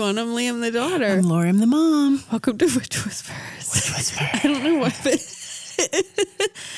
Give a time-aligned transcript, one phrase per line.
[0.00, 1.04] Everyone, I'm Liam the daughter.
[1.08, 2.22] I'm Laura, I'm the mom.
[2.32, 3.70] Welcome to Witch Whispers.
[3.74, 4.28] Witch Whisperer.
[4.32, 5.36] I don't know why, but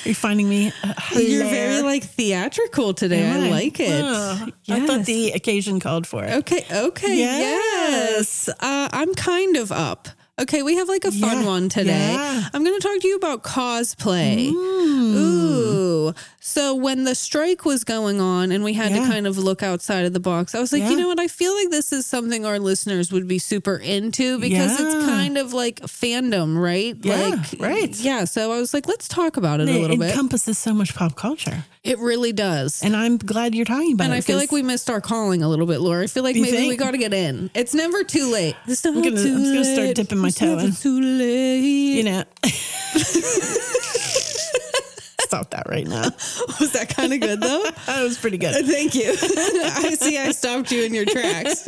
[0.04, 0.72] Are you finding me?
[0.82, 3.28] Uh, you're very like theatrical today.
[3.30, 4.02] I like it.
[4.04, 4.86] Oh, I Yes.
[4.88, 6.32] thought the occasion called for it.
[6.38, 8.48] Okay, okay, yes.
[8.48, 8.48] Yes.
[8.58, 10.08] Uh, I'm kind of up.
[10.40, 12.14] Okay, we have like a fun Yeah, one today.
[12.14, 12.48] yeah.
[12.52, 14.50] I'm going to talk to you about cosplay.
[14.50, 15.14] Mm.
[16.40, 20.04] So when the strike was going on and we had to kind of look outside
[20.04, 21.20] of the box, I was like, you know what?
[21.20, 25.38] I feel like this is something our listeners would be super into because it's kind
[25.38, 26.96] of like fandom, right?
[27.00, 27.96] Yeah, like, right.
[28.00, 28.24] Yeah.
[28.24, 30.06] So I was like, let's talk about it a little bit.
[30.08, 31.64] It encompasses so much pop culture.
[31.84, 32.82] It really does.
[32.82, 34.16] And I'm glad you're talking about And it.
[34.16, 36.04] And I feel like we missed our calling a little bit, Laura.
[36.04, 37.50] I feel like maybe we got to get in.
[37.54, 38.54] It's never too late.
[38.66, 40.72] It's not gonna- too I'm just gonna start dipping my It's toe never in.
[40.72, 41.96] Too late.
[41.96, 42.24] you know.
[45.32, 46.02] Stop that right now.
[46.60, 47.64] Was that kind of good though?
[47.86, 48.54] That was pretty good.
[48.54, 49.10] Uh, thank you.
[49.12, 50.18] I see.
[50.18, 51.66] I stopped you in your tracks.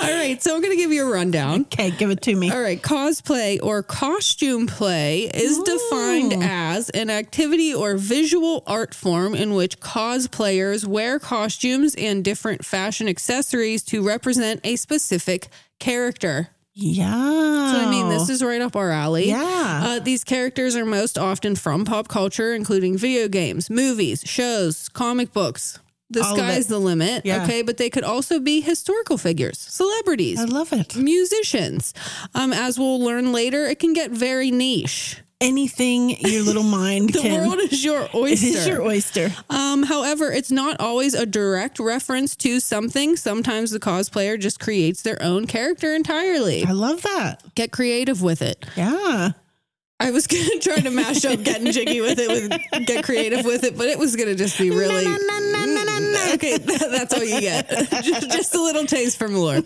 [0.00, 1.62] All right, so I'm going to give you a rundown.
[1.62, 2.50] Okay, give it to me.
[2.50, 9.34] All right, cosplay or costume play is defined as an activity or visual art form
[9.34, 15.48] in which cosplayers wear costumes and different fashion accessories to represent a specific
[15.78, 16.50] character.
[16.78, 17.72] Yeah.
[17.72, 19.28] So, I mean, this is right up our alley.
[19.28, 19.80] Yeah.
[19.82, 25.32] Uh, these characters are most often from pop culture, including video games, movies, shows, comic
[25.32, 25.78] books.
[26.10, 27.24] The All sky's the limit.
[27.24, 27.44] Yeah.
[27.44, 27.62] Okay.
[27.62, 30.94] But they could also be historical figures, celebrities, I love it.
[30.96, 31.94] musicians.
[32.34, 35.22] Um, as we'll learn later, it can get very niche.
[35.40, 37.46] Anything your little mind The can.
[37.48, 38.46] world is your oyster.
[38.46, 39.30] is your oyster.
[39.50, 43.16] um, however, it's not always a direct reference to something.
[43.16, 46.64] Sometimes the cosplayer just creates their own character entirely.
[46.64, 47.42] I love that.
[47.54, 48.64] Get creative with it.
[48.76, 49.32] Yeah.
[50.00, 53.64] I was gonna try to mash up getting jiggy with it, with get creative with
[53.64, 55.04] it, but it was gonna just be really
[56.34, 56.58] okay.
[56.58, 57.68] That's all you get,
[58.02, 59.60] just, just a little taste from Lore.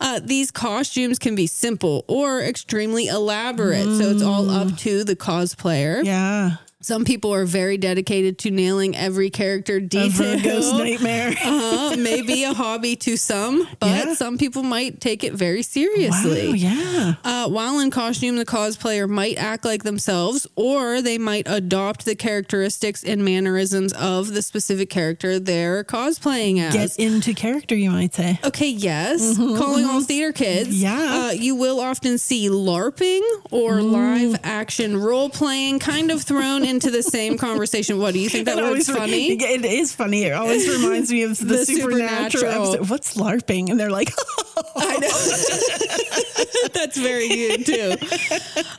[0.00, 5.16] Uh, these costumes can be simple or extremely elaborate, so it's all up to the
[5.16, 6.04] cosplayer.
[6.04, 6.56] Yeah.
[6.84, 10.34] Some people are very dedicated to nailing every character detail.
[10.34, 10.36] A.
[10.36, 11.34] Virgo's nightmare.
[11.44, 14.14] Uh, maybe a hobby to some, but Yeah.
[14.14, 16.48] some people might take it very seriously.
[16.48, 17.14] Wow, yeah.
[17.24, 22.14] Uh, while in costume, the cosplayer might act like themselves, or they might adopt the
[22.14, 26.74] characteristics and mannerisms of the specific character they're cosplaying as.
[26.96, 28.38] Get into character, you might say.
[28.44, 29.36] Okay, yes.
[29.36, 30.68] Calling all theater kids.
[30.70, 31.26] Mm-hmm, Yeah.
[31.28, 36.90] Uh, you will often see LARPing or live action role playing kind of thrown into
[36.90, 37.98] the same conversation.
[37.98, 39.32] What do you think that It word's always re- funny?
[39.32, 40.24] It is funny.
[40.24, 42.30] It always reminds me of the, The supernatural.
[42.30, 42.72] Supernatural.
[42.74, 42.90] episode.
[42.90, 43.70] What's LARPing?
[43.70, 44.12] And they're like,
[44.76, 45.08] I know.
[46.74, 47.96] That's very good too.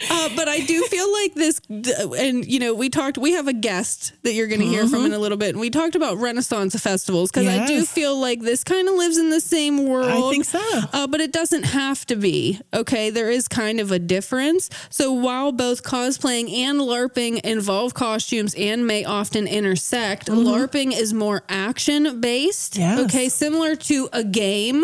[0.10, 1.60] Uh, but I do feel like this,
[2.18, 3.18] and you know, we talked.
[3.18, 5.60] We have a guest that you're going to hear from in a little bit, and
[5.60, 9.30] we talked about Renaissance festivals because I do feel like this kind of lives in
[9.30, 10.10] the same world.
[10.28, 10.60] I think so.
[10.94, 12.60] uh, but it doesn't have to be.
[12.74, 14.70] Okay, there is kind of a difference.
[14.90, 21.44] So while both cosplaying and LARPing involve costumes and may often intersect, LARPing is more
[21.50, 22.74] action based.
[22.74, 22.82] Mm-hmm.
[22.82, 23.00] Yes.
[23.06, 24.84] Okay, similar to a game,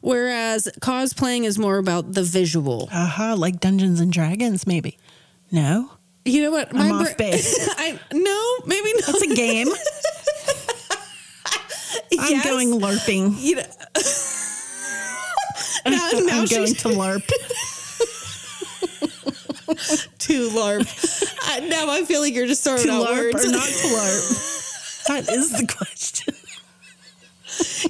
[0.00, 2.88] whereas cosplaying is more about the visual.
[2.92, 4.98] aha, like Dungeons and Dragons, maybe.
[5.50, 5.90] No,
[6.24, 6.74] You know what?
[6.74, 7.68] I'm off base.
[7.78, 9.08] I no, maybe not.
[9.08, 9.68] it's a game.
[12.18, 12.44] I'm Yes.
[12.44, 13.36] going LARPing.
[13.40, 13.62] You know.
[15.86, 17.30] now, now I'm going to LARP.
[20.18, 20.86] too LARP.
[21.56, 23.44] Uh, now I feel like you're just throwing to out LARP words.
[23.44, 25.04] or not to LARP?
[25.08, 26.34] that is the question.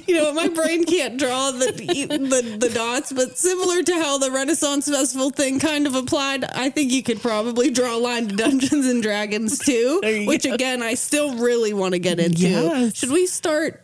[0.07, 4.29] you know, my brain can't draw the, the the dots, but similar to how the
[4.29, 8.35] Renaissance Festival thing kind of applied, I think you could probably draw a line to
[8.35, 10.25] Dungeons and Dragons too.
[10.27, 10.53] Which go.
[10.53, 12.41] again, I still really want to get into.
[12.41, 12.97] Yes.
[12.97, 13.81] Should we start?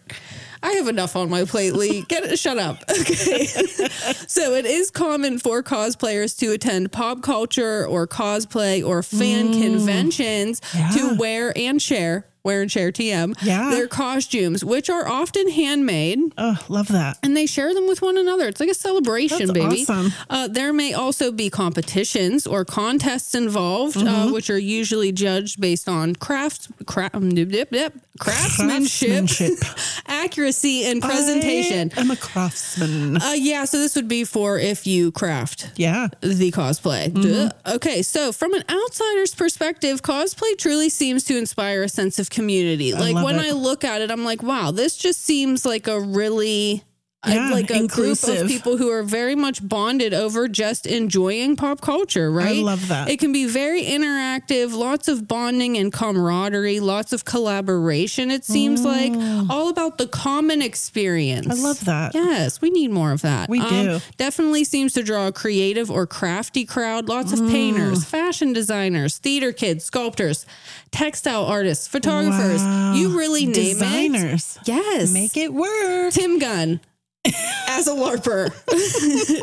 [0.63, 2.01] I have enough on my plate, Leigh.
[2.07, 2.83] Get it, shut up.
[3.01, 3.45] Okay.
[4.27, 10.61] so it is common for cosplayers to attend pop culture or cosplay or fan conventions
[10.61, 10.79] Mm.
[10.79, 10.89] Yeah.
[11.09, 13.35] to wear and share wear and share TM.
[13.43, 13.69] Yeah.
[13.71, 17.17] Their costumes, which are often handmade Oh, love that.
[17.23, 18.47] and they share them with one another.
[18.47, 19.81] It's like a celebration, That's baby.
[19.83, 20.11] awesome.
[20.29, 24.07] Uh, there may also be competitions or contests involved, Mm-hmm.
[24.07, 29.57] uh, which are usually judged based on craft, cra- um, dip, dip, dip, craftsmanship, Craftsmanship.
[30.07, 31.91] accuracy, and presentation.
[31.95, 33.17] I am a craftsman.
[33.21, 36.07] Uh, yeah, so this would be for if you craft Yeah.
[36.21, 37.13] the cosplay.
[37.13, 37.51] Duh.
[37.75, 42.93] Okay, so from an outsider's perspective, cosplay truly seems to inspire a sense of community.
[42.93, 43.45] Like when it.
[43.47, 46.83] I look at it, I'm like, wow, this just seems like a really
[47.27, 51.79] Yeah, like a group of people who are very much bonded over just enjoying pop
[51.79, 52.57] culture, right?
[52.57, 53.09] I love that.
[53.09, 58.31] It can be very interactive, lots of bonding and camaraderie, lots of collaboration.
[58.31, 59.11] It seems like
[59.51, 61.45] all about the common experience.
[61.47, 61.51] Mm.
[61.51, 62.15] I love that.
[62.15, 63.49] Yes, we need more of that.
[63.49, 63.99] Um, We do.
[64.17, 67.07] Definitely seems to draw a creative or crafty crowd.
[67.07, 67.51] Lots of Mm.
[67.51, 70.47] painters, fashion designers, theater kids, sculptors,
[70.89, 72.61] textile artists, photographers.
[72.61, 72.93] Wow.
[72.95, 73.73] You really name it.
[73.73, 74.57] Designers.
[74.65, 75.11] Yes.
[75.13, 76.13] Make it work.
[76.13, 76.79] Tim Gunn
[77.25, 78.51] as a LARPer.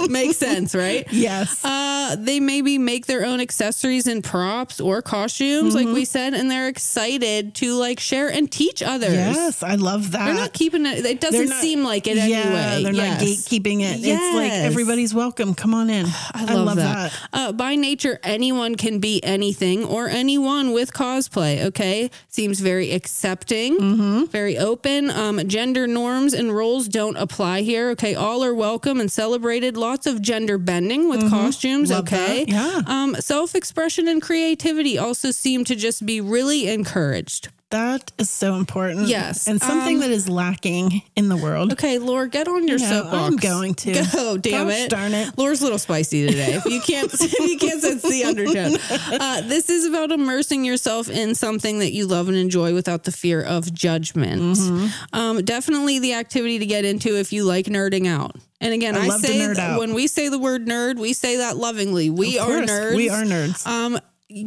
[0.10, 1.06] Makes sense, right?
[1.10, 1.64] Yes.
[1.64, 5.94] Uh, they maybe make their own accessories and props or costumes, like Mm-hmm.
[5.94, 9.12] we said, and they're excited to like share and teach others.
[9.12, 9.62] yes.
[9.62, 10.26] I love that.
[10.26, 11.04] They're not keeping it.
[11.04, 12.82] It doesn't not- seem like it yeah, anyway.
[12.82, 13.20] They're Yes.
[13.20, 14.00] not gatekeeping it.
[14.04, 14.64] It's like Yes.
[14.66, 15.54] everybody's welcome.
[15.54, 16.06] Come on in.
[16.34, 17.12] I love, that.
[17.32, 21.64] Uh, by nature, anyone can be anything or anyone with cosplay.
[21.66, 24.24] Okay, seems very accepting, Mm-hmm.
[24.26, 25.10] very open.
[25.10, 27.90] Um, gender norms and roles don't apply here.
[27.90, 29.76] Okay, all are welcome and celebrated.
[29.76, 31.90] Lots of gender bending with costumes.
[31.90, 31.98] Mm-hmm.
[31.98, 32.48] Love okay, that.
[32.48, 32.82] Yeah.
[32.86, 37.50] Um, self expression and creativity also seem to just be really encouraged.
[37.70, 39.08] That is so important.
[39.08, 39.46] Yes.
[39.46, 41.72] And something Um, that is lacking in the world.
[41.72, 43.14] Okay, Laura, get on your No, soapbox.
[43.14, 44.06] I'm going to.
[44.10, 44.90] Go, damn Gosh it.
[44.90, 45.36] darn it.
[45.36, 46.54] Laura's a little spicy today.
[46.54, 48.78] If you can't, if you can't sense the undertone.
[49.20, 53.12] Uh, this is about immersing yourself in something that you love and enjoy without the
[53.12, 54.40] fear of judgment.
[54.40, 54.86] Mm-hmm.
[55.12, 58.36] Um, definitely the activity to get into if you like nerding out.
[58.60, 61.56] And again, I I, say that when we say the word nerd, we say that
[61.56, 62.10] lovingly.
[62.10, 62.96] We are nerds.
[62.96, 63.66] We are nerds.
[63.66, 63.98] Um,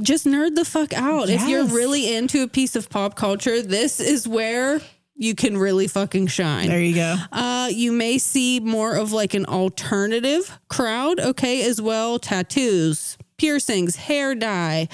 [0.02, 1.30] just nerd the fuck out.
[1.30, 4.82] If you're really into a piece of pop culture, this is where
[5.16, 6.68] you can really fucking shine.
[6.68, 7.16] there you go.
[7.32, 12.18] Uh, you may see more of like an alternative crowd, okay, as well.
[12.18, 14.88] Tattoos, piercings, hair dye,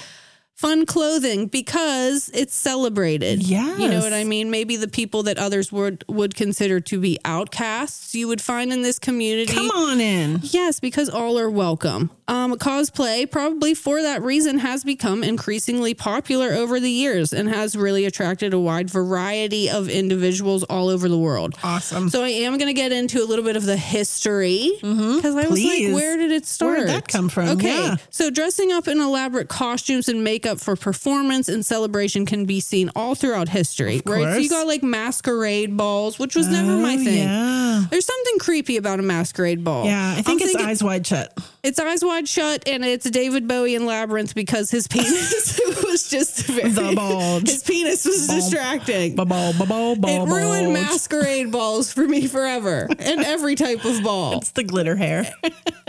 [0.58, 3.40] fun clothing because it's celebrated.
[3.44, 3.76] Yeah.
[3.78, 4.50] You know what I mean?
[4.50, 8.82] Maybe the people that others would would consider to be outcasts you would find in
[8.82, 9.52] this community.
[9.54, 10.40] Come on in.
[10.42, 12.10] Yes, because all are welcome.
[12.26, 17.74] Um, cosplay, probably for that reason, has become increasingly popular over the years and has
[17.76, 21.54] really attracted a wide variety of individuals all over the world.
[21.62, 22.10] Awesome.
[22.10, 25.46] So I am going to get into a little bit of the history because I
[25.48, 26.70] was like, where did it start?
[26.78, 27.48] Where did that come from?
[27.50, 27.96] Okay, Yeah.
[28.10, 32.90] so dressing up in elaborate costumes and makeup for performance and celebration can be seen
[32.96, 34.32] all throughout history, right?
[34.34, 37.18] So you got like masquerade balls, which was never my Oh, thing.
[37.18, 37.84] Yeah.
[37.90, 39.84] There's something creepy about a masquerade ball.
[39.84, 40.12] Yeah.
[40.12, 41.36] I think I'm it's thinking- eyes wide shut.
[41.62, 46.44] It's eyes wide shut, and it's David Bowie in Labyrinth because his penis was just
[46.46, 47.48] very, The bulge.
[47.48, 49.16] His penis was distracting.
[49.16, 54.38] Ba-ball, ba-ball, It ball, ruined masquerade balls for me forever, and every type of ball.
[54.38, 55.26] It's the glitter hair.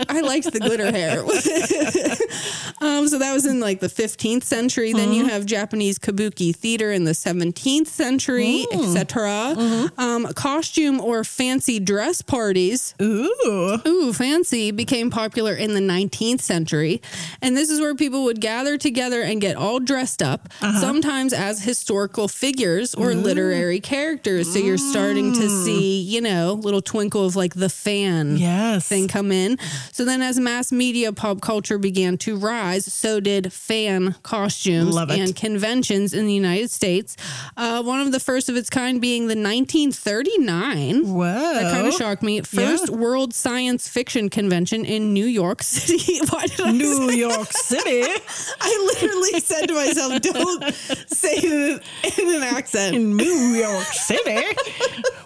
[0.08, 1.20] I liked the glitter hair.
[2.80, 4.92] um, so that was in like the 15th century.
[4.92, 5.12] Then Mm-hmm.
[5.14, 8.84] you have Japanese kabuki theater in the 17th century, Mm.
[8.96, 9.54] etc.
[9.56, 10.00] Mm-hmm.
[10.00, 13.80] Um, costume or fancy dress parties Ooh.
[13.86, 17.00] Ooh, fancy became popular in the 19th century.
[17.42, 20.80] And this is where people would gather together and get all dressed up, Uh-huh.
[20.80, 24.52] sometimes as historical figures or literary characters.
[24.52, 25.64] So you're starting to Mm.
[25.64, 28.86] see, you know, little twinkle of like the fan Yes.
[28.88, 29.58] thing come in.
[29.92, 35.34] So then, as mass media pop culture began to rise, so did fan costumes and
[35.36, 37.16] conventions in the United States.
[37.56, 41.02] Uh, one of the first of its kind being the 1939.
[41.14, 41.24] Whoa.
[41.54, 42.40] That kind of shocked me.
[42.42, 42.94] First Yeah.
[42.96, 46.20] World Science Fiction Convention in New York City.
[46.30, 48.02] Why did I New say- York City.
[48.60, 50.74] I literally said to myself, "Don't
[51.08, 51.82] say it
[52.18, 53.24] in an accent." In New
[53.56, 54.42] York City.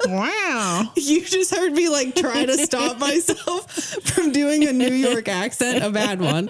[0.06, 0.92] Wow.
[0.96, 5.82] You just heard me like try to stop myself from doing a New York accent,
[5.84, 6.48] a bad one.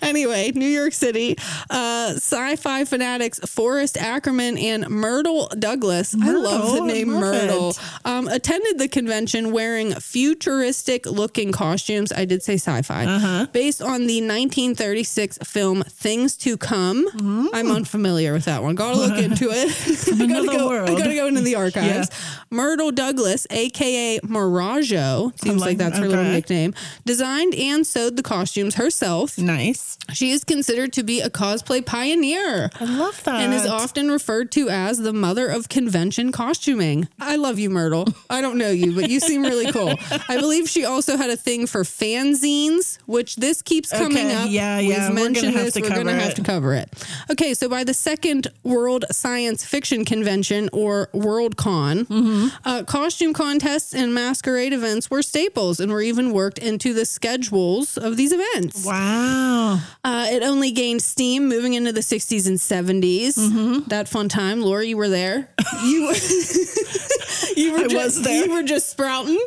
[0.00, 1.36] Anyway, New York City,
[1.70, 6.14] uh, sci-fi fanatics Forrest Ackerman and Myrtle Douglas.
[6.20, 7.74] I love the name love Myrtle.
[8.04, 12.12] Um, attended the convention wearing futuristic-looking costumes.
[12.12, 13.46] I did say sci-fi, Uh-huh.
[13.52, 17.06] based on the 1936 film Things to Come.
[17.52, 18.74] I'm unfamiliar with that one.
[18.74, 19.68] Gotta look into it.
[20.20, 20.88] I gotta go, world.
[20.90, 22.08] I gotta go into the archives.
[22.10, 22.44] Yeah.
[22.50, 28.22] Myrtle Douglas, aka Morojo, seems like, like- that's her little nickname, designed and sewed the
[28.22, 29.38] costumes herself.
[29.38, 29.98] Nice.
[30.12, 32.70] She is considered to be a cosplay pioneer.
[32.80, 33.40] I love that.
[33.42, 37.08] And is often referred to as the mother of convention costuming.
[37.20, 38.06] I love you, Myrtle.
[38.28, 39.94] I don't know you, but you seem really cool.
[40.28, 44.48] I believe she also had a thing for fanzines, which this keeps coming Okay, up.
[44.50, 45.74] yeah, yeah, We've we're gonna mentioned have this.
[45.74, 46.36] to We're going to cover have it.
[46.36, 47.06] to cover it.
[47.30, 52.46] Okay, so by the second World Science Fiction Convention, or WorldCon, Mm-hmm.
[52.64, 57.96] uh, costume contests and masquerade events were staples and were even worked into the schedules
[57.96, 58.84] of these events.
[58.84, 59.80] wow.
[60.04, 63.38] Uh, it only gained steam moving into the 60s and 70s.
[63.38, 63.88] Mm-hmm.
[63.88, 64.60] That fun time.
[64.60, 65.48] Laura, you were there.
[65.84, 66.14] You were,
[67.56, 68.44] you were I just, was there.
[68.44, 69.40] You were just sprouting.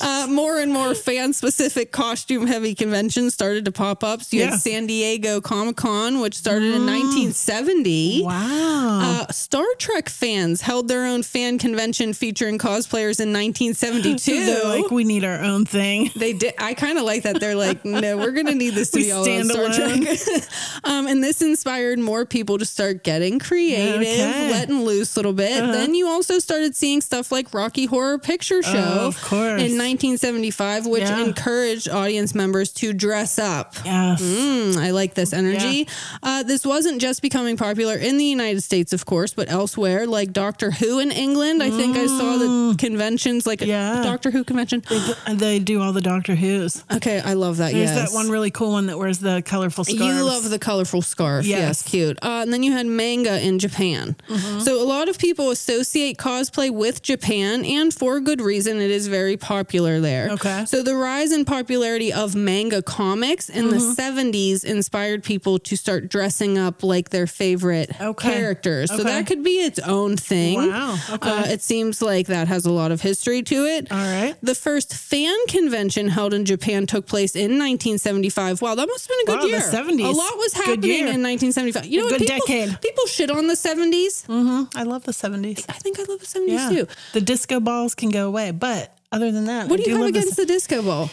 [0.00, 4.22] Uh, more and more fan specific costume heavy conventions started to pop up.
[4.22, 4.48] So you Yeah.
[4.48, 4.50] Mm.
[4.52, 8.22] had San Diego Comic Con, which started in 1970.
[8.24, 9.00] Wow.
[9.28, 14.46] Uh, Star Trek fans held their own fan convention featuring cosplayers in 1972.
[14.46, 16.10] They're like, we need our own thing.
[16.16, 16.54] They did.
[16.58, 17.40] I kind of like that.
[17.40, 20.04] They're like, no, we're going to need this to We be all on Star alone.
[20.04, 20.18] Trek.
[20.84, 24.22] um, and this inspired more people to start getting creative, Okay.
[24.22, 24.50] Uh-huh.
[24.50, 25.50] letting loose a little bit.
[25.72, 29.60] Then you also started seeing stuff like Rocky Horror Picture Show Oh, of course.
[29.62, 31.24] in 1975, which Yeah.
[31.24, 33.74] encouraged audience members to dress up.
[33.84, 34.22] Yes.
[34.22, 35.88] Mm, I like this energy.
[36.22, 40.32] Uh, this wasn't just becoming popular in the United States, of course, but elsewhere, like
[40.32, 41.62] Doctor Who in England.
[41.62, 43.66] I think I saw the conventions, like Mm.
[43.66, 44.00] Yeah.
[44.00, 44.82] a Doctor Who convention.
[45.30, 46.82] They do all the Doctor Who's.
[46.92, 47.72] Okay, I love that.
[47.72, 48.10] There's yes.
[48.10, 50.00] that one really cool one that wears the colorful scarves.
[50.02, 51.44] You love the colorful scarf.
[51.46, 51.82] Yes, Yes.
[51.82, 52.18] cute.
[52.22, 54.16] Uh, and then you had manga in Japan.
[54.60, 58.80] So a lot of people associate cosplay with Japan, and for good reason.
[58.80, 60.30] It is very popular there.
[60.32, 60.64] Okay.
[60.66, 66.08] So the rise in popularity of manga comics in the 70s inspired people to start
[66.08, 68.30] dressing up like their favorite Okay.
[68.30, 68.90] characters.
[68.90, 69.04] So Okay.
[69.04, 70.56] that could be its own thing.
[70.58, 70.98] Wow.
[71.10, 71.30] Okay.
[71.30, 73.90] Uh, it seems like that has a lot of history to it.
[73.90, 74.34] All right.
[74.42, 78.62] The first fan convention held in Japan took place in 1975.
[78.62, 79.60] Wow, that must have been a good Wow, year.
[79.70, 80.04] the 70s.
[80.04, 81.86] A lot was happening in 1975.
[81.86, 82.18] You know what?
[82.18, 82.80] Good People, decade.
[82.80, 84.24] people shit on the 70s.
[84.26, 85.64] hmm I love the 70s.
[85.68, 86.68] I think I love the 70s Yeah.
[86.70, 86.86] too.
[87.14, 88.50] The disco balls can go away.
[88.52, 91.10] But other than that, What I do you have love the against the disco ball?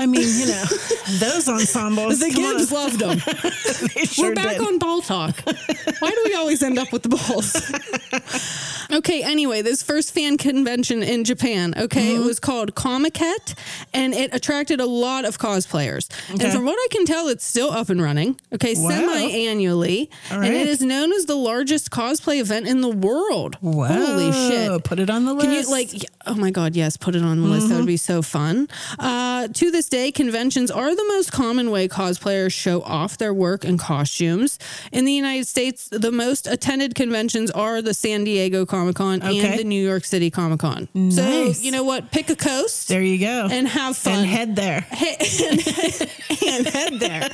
[0.00, 0.64] I mean, you know,
[1.18, 2.20] those ensembles.
[2.20, 2.66] The come on.
[2.68, 3.18] Loved them.
[4.06, 4.60] Sure We're back did.
[4.66, 5.40] on ball talk.
[5.98, 8.88] Why do we always end up with the balls?
[8.98, 12.22] okay, anyway, this first fan convention in Japan, okay, Mm-hmm.
[12.22, 13.54] it was called Comiket
[13.92, 16.08] and it attracted a lot of cosplayers.
[16.30, 18.90] And from what I can tell, it's still up and running, okay, Wow.
[18.90, 20.10] semi annually.
[20.30, 23.56] All And it is known as the largest cosplay event in the world.
[23.62, 23.88] Wow.
[23.88, 24.84] Holy shit.
[24.84, 25.46] Put it on the list.
[25.46, 25.90] Can you like?
[26.26, 26.76] Oh my God!
[26.76, 27.70] Yes, put it on the list.
[27.70, 28.68] That would be so fun.
[28.98, 33.64] Uh, to this day, conventions are the most common way cosplayers show off their work
[33.64, 34.58] and costumes.
[34.92, 39.38] In the United States, the most attended conventions are the San Diego Comic Con Okay.
[39.40, 40.88] and the New York City Comic Con.
[40.94, 41.16] Nice.
[41.58, 42.10] So you know what?
[42.10, 43.48] Pick a coast There you go.
[43.50, 44.86] and have fun And head there.
[44.90, 47.28] and head there.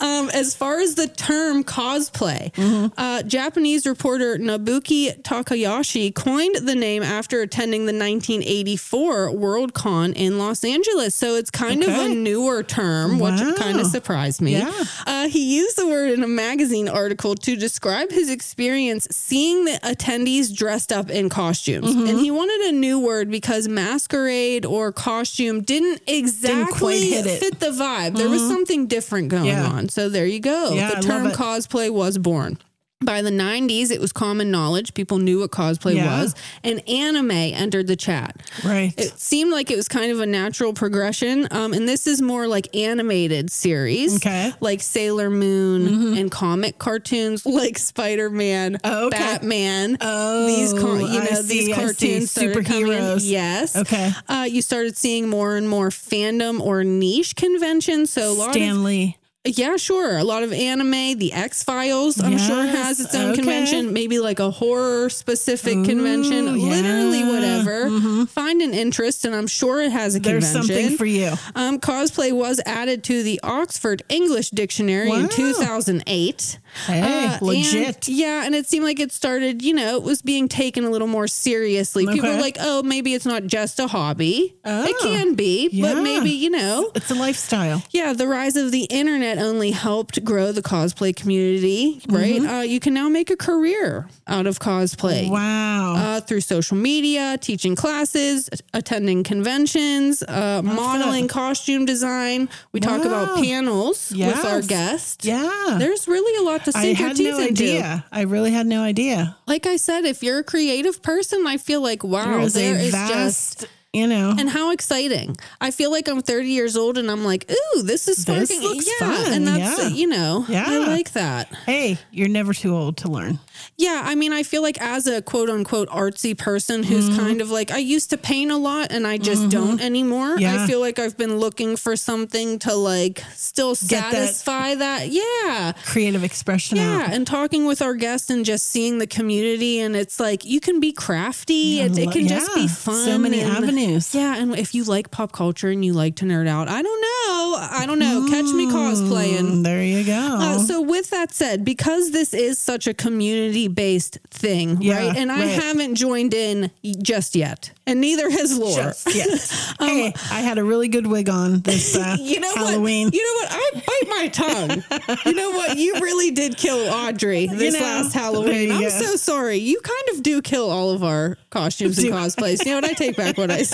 [0.00, 2.52] Um, as far as the term cosplay,
[2.96, 10.38] uh, Japanese reporter Nabuki Takayashi coined the name after attending the 1984 World Con in
[10.38, 11.14] Los Angeles.
[11.14, 13.32] So it's kind of a newer term, Wow.
[13.32, 14.52] which kind of surprised me.
[14.52, 14.72] Yeah.
[15.06, 19.78] Uh, he used the word in a magazine article to describe his experience seeing the
[19.82, 21.94] attendees dressed up in costumes.
[21.94, 22.06] Mm-hmm.
[22.06, 27.40] And he wanted a new word because masquerade or costume didn't exactly it.
[27.40, 28.16] fit the vibe.
[28.16, 29.66] There was something different going Yeah.
[29.66, 29.88] on.
[29.88, 30.72] So there you go.
[30.74, 32.58] Yeah, the term cosplay was born.
[33.04, 34.94] By the 90s, it was common knowledge.
[34.94, 36.20] People knew what cosplay Yeah.
[36.22, 38.36] was, and anime entered the chat.
[38.64, 38.92] Right.
[38.96, 41.46] It seemed like it was kind of a natural progression.
[41.50, 44.50] Um, and this is more like animated series, Okay.
[44.52, 44.64] Mm-hmm.
[44.64, 49.18] like Sailor Moon and comic cartoons like Spider Man, Oh, okay.
[49.18, 49.96] Batman.
[50.00, 52.98] Oh, these car- you know see, these cartoons started coming in.
[52.98, 53.20] Superheroes.
[53.30, 53.76] Yes.
[53.76, 54.12] Okay.
[54.28, 58.10] Uh, you started seeing more and more fandom or niche conventions.
[58.10, 59.18] So a lot of Stanley.
[59.46, 60.16] Yeah, sure.
[60.16, 63.36] A lot of anime, the X Files, I'm sure has its own okay.
[63.36, 63.92] convention.
[63.92, 66.46] Maybe like a horror specific convention.
[66.46, 66.68] yeah.
[66.70, 68.26] Literally, whatever.
[68.26, 70.74] Find an interest, and I'm sure it has a There's convention.
[70.76, 71.34] something for you.
[71.54, 76.58] Um, cosplay was added to the Oxford English Dictionary in 2008.
[76.86, 78.08] Hey, and- legit.
[78.08, 81.06] yeah, and it seemed like it started, you know, it was being taken a little
[81.08, 82.06] more seriously.
[82.06, 84.54] People were like, oh, maybe it's not just a hobby.
[84.64, 86.90] It Oh, can be, but maybe, you know.
[86.94, 87.82] It's a lifestyle.
[87.90, 92.40] Yeah, the rise of the internet only helped grow the cosplay community, right?
[92.44, 95.28] Uh, you can now make a career out of cosplay.
[95.30, 95.94] Wow.
[95.96, 102.48] Uh, through social media, teaching classes, attending conventions, uh, modeling, costume design.
[102.72, 103.42] We talk about Wow.
[103.42, 105.24] panels with our guests.
[105.26, 105.76] yeah.
[105.78, 107.64] There's really a lot to I sink your had teeth no into.
[107.64, 108.04] idea.
[108.12, 109.36] I really had no idea.
[109.46, 112.74] Like I said, if you're a creative person, I feel like wow, There is there
[112.76, 115.36] a is just you know, and how exciting.
[115.60, 118.60] I feel like I'm 30 years old and I'm like, ooh, this is This sparking.
[118.62, 119.88] looks yeah, fun, and that's yeah.
[119.88, 120.64] you know, yeah.
[120.66, 121.52] I like that.
[121.66, 123.38] hey, you're never too old to learn.
[123.76, 127.18] Yeah, I mean, I feel like as a quote unquote artsy person who's Mm-hmm.
[127.18, 130.36] kind of like, I used to paint a lot and I just don't anymore.
[130.38, 135.08] I feel like I've been looking for something to like still Get that- satisfy that.
[135.08, 135.72] Yeah.
[135.84, 137.12] Creative expression Yeah, out.
[137.12, 140.80] and talking with our guests and just seeing the community, and it's like you can
[140.80, 141.80] be crafty.
[141.80, 143.04] It, it can just be fun.
[143.04, 143.52] So many and-
[143.84, 144.14] avenues.
[144.14, 147.00] Yeah, and if you like pop culture and you like to nerd out, I don't
[147.00, 147.56] know.
[147.70, 148.26] I don't know.
[148.28, 149.40] Catch me cosplaying.
[149.40, 150.12] Mm, there you go.
[150.40, 155.16] Uh, so, with that said, because this is such a community based thing, Yeah, right?
[155.16, 156.70] And I haven't joined in
[157.02, 158.94] just yet, and neither has Laura.
[159.06, 159.74] Yes.
[159.78, 163.06] hey, I had a really good wig on this uh, Um, You know Halloween.
[163.06, 163.14] what?
[163.14, 163.48] You know what?
[163.52, 165.18] I bite my tongue.
[165.26, 165.76] you know what?
[165.76, 168.72] You really did kill Audrey this know, last Halloween.
[168.72, 168.88] I'm go.
[168.88, 169.56] so sorry.
[169.58, 172.64] You kind of do kill all of our costumes and cosplays.
[172.64, 172.90] You know what?
[172.90, 173.73] I take back what I said.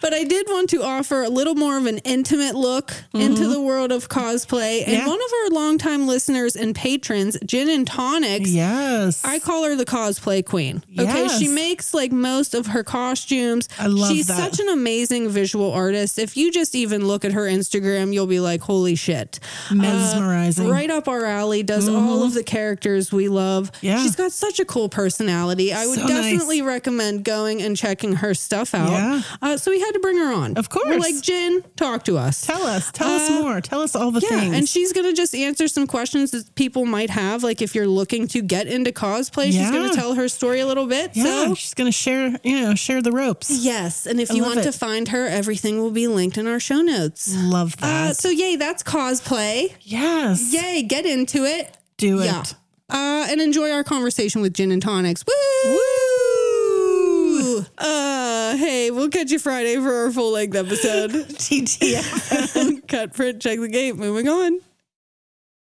[0.00, 3.60] But I did want to offer a little more of an intimate look into the
[3.60, 4.80] world of cosplay.
[4.82, 4.92] And Mm-hmm.
[4.92, 5.06] Yeah.
[5.06, 9.24] one of our longtime listeners and patrons, Jyn and Tonics, yes.
[9.24, 10.82] I call her the cosplay queen.
[10.98, 11.04] Okay.
[11.04, 11.38] Yes.
[11.38, 13.68] She makes like most of her costumes.
[13.78, 14.36] I love She's that.
[14.36, 16.18] such an amazing visual artist.
[16.18, 19.38] If you just even look at her Instagram, you'll be like, holy shit.
[19.72, 20.64] Mesmerizing.
[20.64, 20.72] Mm-hmm.
[20.72, 23.70] Uh, right up our alley, does all of the characters we love.
[23.80, 24.02] Yeah.
[24.02, 25.72] She's got such a cool personality.
[25.72, 26.32] I would So nice.
[26.32, 28.90] definitely recommend going and checking her stuff out.
[28.90, 29.09] Yeah.
[29.42, 30.56] Uh, so we had to bring her on.
[30.56, 30.98] Of We're course.
[31.00, 32.44] like, Jen, talk to us.
[32.46, 32.90] Tell us.
[32.92, 33.60] Tell us Uh, more.
[33.60, 34.54] Tell us all the Yeah, things.
[34.56, 37.42] and she's gonna just answer some questions that people might have.
[37.42, 40.86] Like if you're looking to get into cosplay, she's gonna tell her story a little
[40.86, 41.10] bit.
[41.14, 43.50] yeah, So she's going to share, you know, share the ropes.
[43.50, 44.62] yes, and if I you want it.
[44.64, 47.34] to find her, everything will be linked in our show notes.
[47.36, 48.10] Love that.
[48.10, 49.72] Uh, so yay, that's cosplay.
[49.82, 50.52] yes.
[50.52, 51.76] Yay, get into it.
[51.96, 52.24] Do it.
[52.26, 52.42] Yeah.
[52.88, 55.24] Uh, and enjoy our conversation with Jyn and Tonics.
[55.26, 55.72] Woo!
[55.72, 55.78] Woo!
[57.78, 61.10] Uh, hey, we'll catch you Friday for our full length episode.
[61.84, 62.86] TTF.
[62.88, 63.96] Cut, print, check the gate.
[63.96, 64.60] Moving on.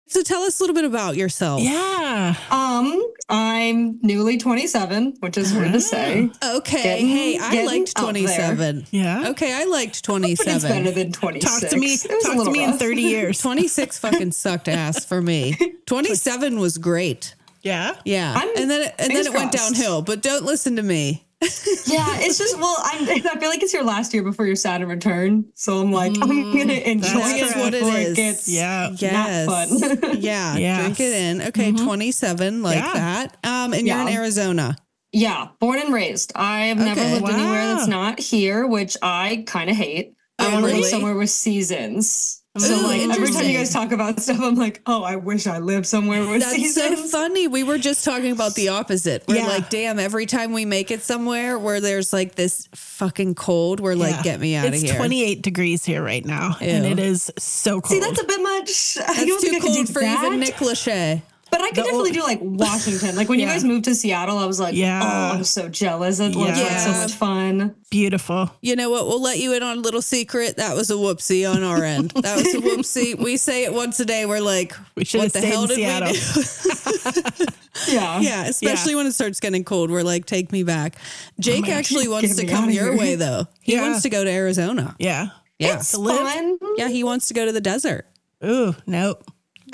[0.09, 1.61] So tell us a little bit about yourself.
[1.63, 2.35] yeah.
[2.51, 6.31] Um, I'm newly 27, which is weird to say.
[6.45, 6.83] Okay.
[6.83, 8.87] Getting- hey, I liked 27.
[8.91, 9.29] Yeah.
[9.31, 11.61] Okay, I liked But it's better than 26.
[11.61, 11.93] Talk to me.
[11.95, 13.39] It was a Talk to me in 30 years.
[13.41, 15.57] 26 fucking sucked ass for me.
[15.87, 17.35] 27 was great.
[17.63, 17.95] Yeah.
[18.05, 18.35] Yeah.
[18.37, 21.25] I'm- and then it, and then it went downhill, but don't listen to me.
[21.43, 21.49] Yeah,
[22.21, 25.47] it's just, well, I'm, I feel like it's your last year before your Saturn return.
[25.55, 28.09] So I'm like, I'm going to enjoy that's it what it before is.
[28.11, 28.91] it gets Yeah.
[28.97, 29.47] Yes.
[29.47, 30.17] fun.
[30.21, 30.57] yeah.
[30.57, 30.81] Yes.
[30.83, 31.43] Drink it in.
[31.49, 32.93] Okay, 27 like Yeah.
[32.93, 33.37] that.
[33.45, 34.77] Um and you're in Arizona.
[35.13, 36.33] Yeah, born and raised.
[36.37, 37.15] I've never Okay.
[37.15, 40.15] lived anywhere that's not here, which I kind of hate.
[40.39, 40.81] I want to really?
[40.83, 42.40] live somewhere with seasons.
[42.61, 45.47] So Ooh, like every time you guys talk about stuff, I'm like, oh, I wish
[45.47, 47.49] I lived somewhere with That's so funny.
[47.49, 49.25] We were just talking about the opposite.
[49.27, 49.47] We're Yeah.
[49.47, 53.95] like, damn, every time we make it somewhere where there's like this fucking cold, we're
[53.95, 54.85] like, get me out of here.
[54.85, 58.03] It's 28 degrees here right now, and it is so cold.
[58.03, 58.99] See, that's a bit much.
[59.01, 60.25] I That's don't think too I do cold for that.
[60.27, 61.23] even Nick Lachey.
[61.51, 63.17] But I could The definitely old- do like Washington.
[63.17, 63.47] Like when Yeah.
[63.47, 65.01] you guys moved to Seattle, I was like, Yeah.
[65.03, 66.21] oh, I'm so jealous.
[66.21, 67.75] It looks like so much fun.
[67.91, 68.51] beautiful.
[68.61, 69.07] You know what?
[69.07, 70.57] We'll let you in on a little secret.
[70.59, 72.13] That was a whoopsie on our end.
[72.23, 73.19] That was a whoopsie.
[73.19, 74.27] We say it once a day.
[74.27, 76.13] We're like, We what the hell in did Seattle.
[76.13, 77.47] we do?
[77.89, 78.21] Yeah.
[78.21, 79.91] yeah, especially when it starts getting cold.
[79.91, 80.97] We're like, take me back.
[80.99, 81.03] Oh
[81.41, 81.71] Jake man.
[81.79, 82.97] actually wants to come your here.
[82.99, 83.47] way, though.
[83.61, 83.83] He Yeah.
[83.83, 84.95] wants to go to Arizona.
[84.99, 85.29] Yeah.
[85.59, 85.77] Yeah.
[85.77, 86.59] It's fun.
[86.77, 88.07] Yeah, he wants to go to the desert.
[88.45, 89.25] Ooh, nope.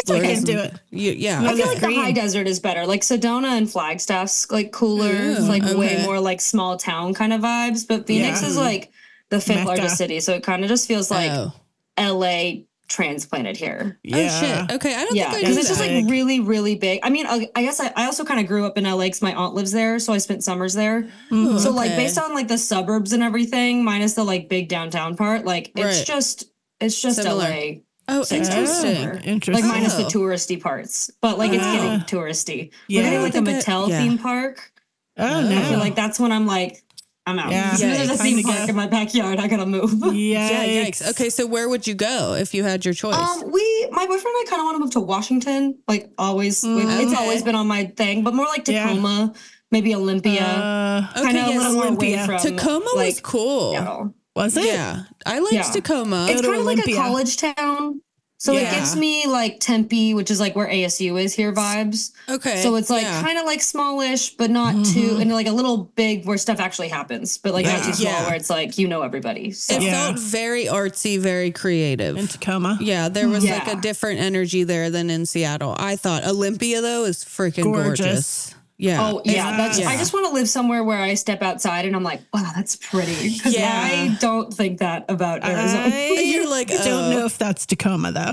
[0.09, 0.75] I can't do it.
[0.91, 1.41] You, yeah.
[1.43, 2.87] I feel That's like the high desert is better.
[2.87, 7.41] Like Sedona and Flagstaff's like cooler, Ooh, like way more like small town kind of
[7.41, 7.87] vibes.
[7.87, 8.49] But Phoenix Yeah.
[8.49, 8.91] is like
[9.31, 9.69] the fifth Mecca.
[9.69, 11.53] largest city, so it kind of just feels like oh.
[11.99, 13.99] LA transplanted here.
[14.05, 14.17] Yeah.
[14.19, 14.77] oh, shit.
[14.77, 14.95] Okay.
[14.95, 17.01] I don't Yeah, think because it's just like really, really big.
[17.03, 19.23] I mean, I, I guess I, I also kind of grew up in LA because
[19.23, 21.09] my aunt lives there, so I spent summers there.
[21.33, 25.17] Ooh, So like based on like the suburbs and everything, minus the like big downtown
[25.17, 26.07] part, like it's Right.
[26.07, 26.45] just
[26.81, 27.49] it's just Similar.
[27.49, 27.73] LA.
[28.09, 29.09] Oh, Six times interesting.
[29.09, 29.21] over.
[29.25, 29.65] Interesting.
[29.69, 30.09] Like minus the Oh.
[30.09, 32.71] touristy parts, but like it's getting touristy.
[32.89, 33.01] Yeah.
[33.01, 33.73] We're getting like a Look at that.
[33.73, 33.99] Mattel Yeah.
[34.01, 34.73] theme park.
[35.19, 35.49] oh, Oh.
[35.49, 35.79] I feel no.
[35.79, 36.83] like that's when I'm like,
[37.29, 37.51] I'm out.
[37.51, 37.71] Yeah.
[37.73, 38.65] As soon as Yeah, there's a theme park go.
[38.67, 39.93] in my backyard, I gotta move.
[40.15, 40.87] Yeah, Yikes.
[41.03, 41.11] yikes.
[41.11, 43.17] Okay, so where would you go if you had your choice?
[43.17, 45.79] Um, we, my boyfriend and I kind of want to move to Washington.
[45.89, 48.87] Like always, We've- it's always been on my thing, but more like Yeah.
[48.87, 49.33] Tacoma,
[49.73, 51.57] maybe Olympia, Uh, okay, kind of yes.
[51.57, 53.73] a little more away from Tacoma was like, cool.
[53.73, 54.15] Seattle.
[54.37, 54.67] Was it?
[54.67, 55.63] Yeah, I liked Yeah.
[55.63, 56.27] Tacoma.
[56.31, 58.01] It's kind of like a college town.
[58.39, 58.75] So it Yeah.
[58.75, 62.11] gives me like Tempe, which is like where ASU is here vibes.
[62.29, 62.63] Okay.
[62.63, 63.23] So it's like yeah.
[63.23, 64.93] kind of like smallish, but not mm-hmm.
[64.93, 67.87] too, and like a little big where stuff actually happens, but like not Yeah.
[67.87, 68.27] too small Yeah.
[68.27, 69.53] where it's like you know everybody.
[69.53, 70.09] So It Yeah.
[70.09, 72.19] felt very artsy, very creative.
[72.19, 72.77] In Tacoma.
[72.81, 75.75] yeah, there was like a different energy there than in Seattle.
[75.79, 78.01] I thought Olympia though is freaking gorgeous.
[78.01, 78.55] Gorgeous.
[78.79, 78.99] Yeah.
[79.09, 79.79] Oh yeah, that's.
[79.79, 79.89] yeah.
[79.89, 82.77] I just want to live somewhere where I step outside and I'm like, wow, that's
[82.77, 83.15] pretty.
[83.37, 83.71] Because Yeah.
[83.73, 85.95] I don't think that about Arizona.
[85.95, 87.11] I You're like, don't oh.
[87.11, 88.33] know if that's Tacoma though.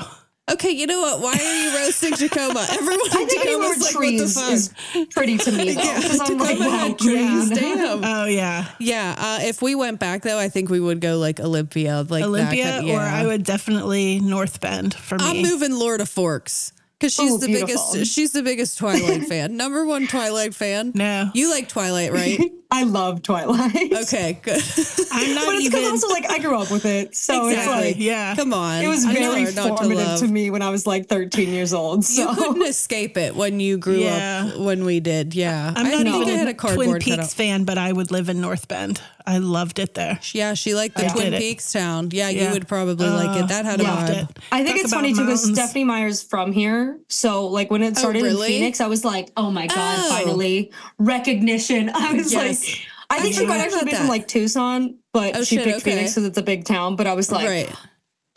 [0.52, 1.22] Okay, you know what?
[1.22, 2.68] Why are you roasting Tacoma?
[2.72, 4.52] Everyone I in think Tacoma's with like, what the trees fuck?
[4.52, 5.82] is pretty to me though.
[5.82, 7.50] yeah, Because I'm like, Tacoma wow, had trees.
[7.52, 8.04] Damn.
[8.04, 11.40] Oh yeah, Yeah, uh, if we went back though, I think we would go like
[11.40, 13.16] Olympia, like that Olympia, kind- or yeah.
[13.16, 15.24] I would definitely North Bend for me.
[15.24, 17.92] I'm moving Laura to Forks because she's Ooh, the beautiful.
[17.94, 18.14] biggest.
[18.14, 19.58] She's the biggest Twilight fan.
[19.58, 20.94] Number one Twilight fan.
[20.96, 21.30] No.
[21.34, 22.40] you like Twilight, right?
[22.72, 23.76] I love Twilight.
[23.94, 24.60] Okay, good.
[25.12, 25.84] I'm not But it's even.
[25.86, 27.88] also like I grew up with it, so it's Exactly.
[27.90, 30.88] like yeah, Come on, it was very not to formative to, me when I was
[30.88, 32.04] like 13 years old.
[32.06, 34.50] So You couldn't escape it when you grew Yeah.
[34.54, 34.60] up.
[34.60, 35.72] When we did, yeah.
[35.76, 37.32] I'm I not even a a Twin cardboard Peaks cutout.
[37.34, 39.02] fan, but I would live in North Bend.
[39.26, 40.20] I loved it there.
[40.34, 41.40] Yeah, she liked the I Twin did it.
[41.40, 42.10] Peaks town.
[42.12, 43.48] Yeah, you would probably like it.
[43.48, 44.30] That had a Loved vibe.
[44.30, 44.40] it.
[44.52, 45.54] I think Talk it's about funny too because.
[45.54, 47.00] Stephenie Meyer's from here.
[47.10, 48.48] So like when it oh, started really?
[48.56, 50.10] in Phoenix, I was like, oh my god, Oh.
[50.10, 51.90] finally recognition.
[51.94, 52.68] I was Yes.
[52.68, 54.00] like, I think I she might actually be that.
[54.00, 55.92] from like Tucson, but Oh, she shit, picked okay.
[55.92, 56.96] Phoenix because it's a big town.
[56.96, 57.72] But I was like, right.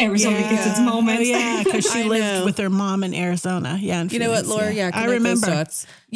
[0.01, 1.27] Arizona gets its Oh moments.
[1.27, 2.44] yeah, because she lived know.
[2.44, 3.79] with her mom in Arizona.
[3.81, 4.70] Yeah, in You know what, Laura?
[4.70, 5.64] Yeah, I connect those remember.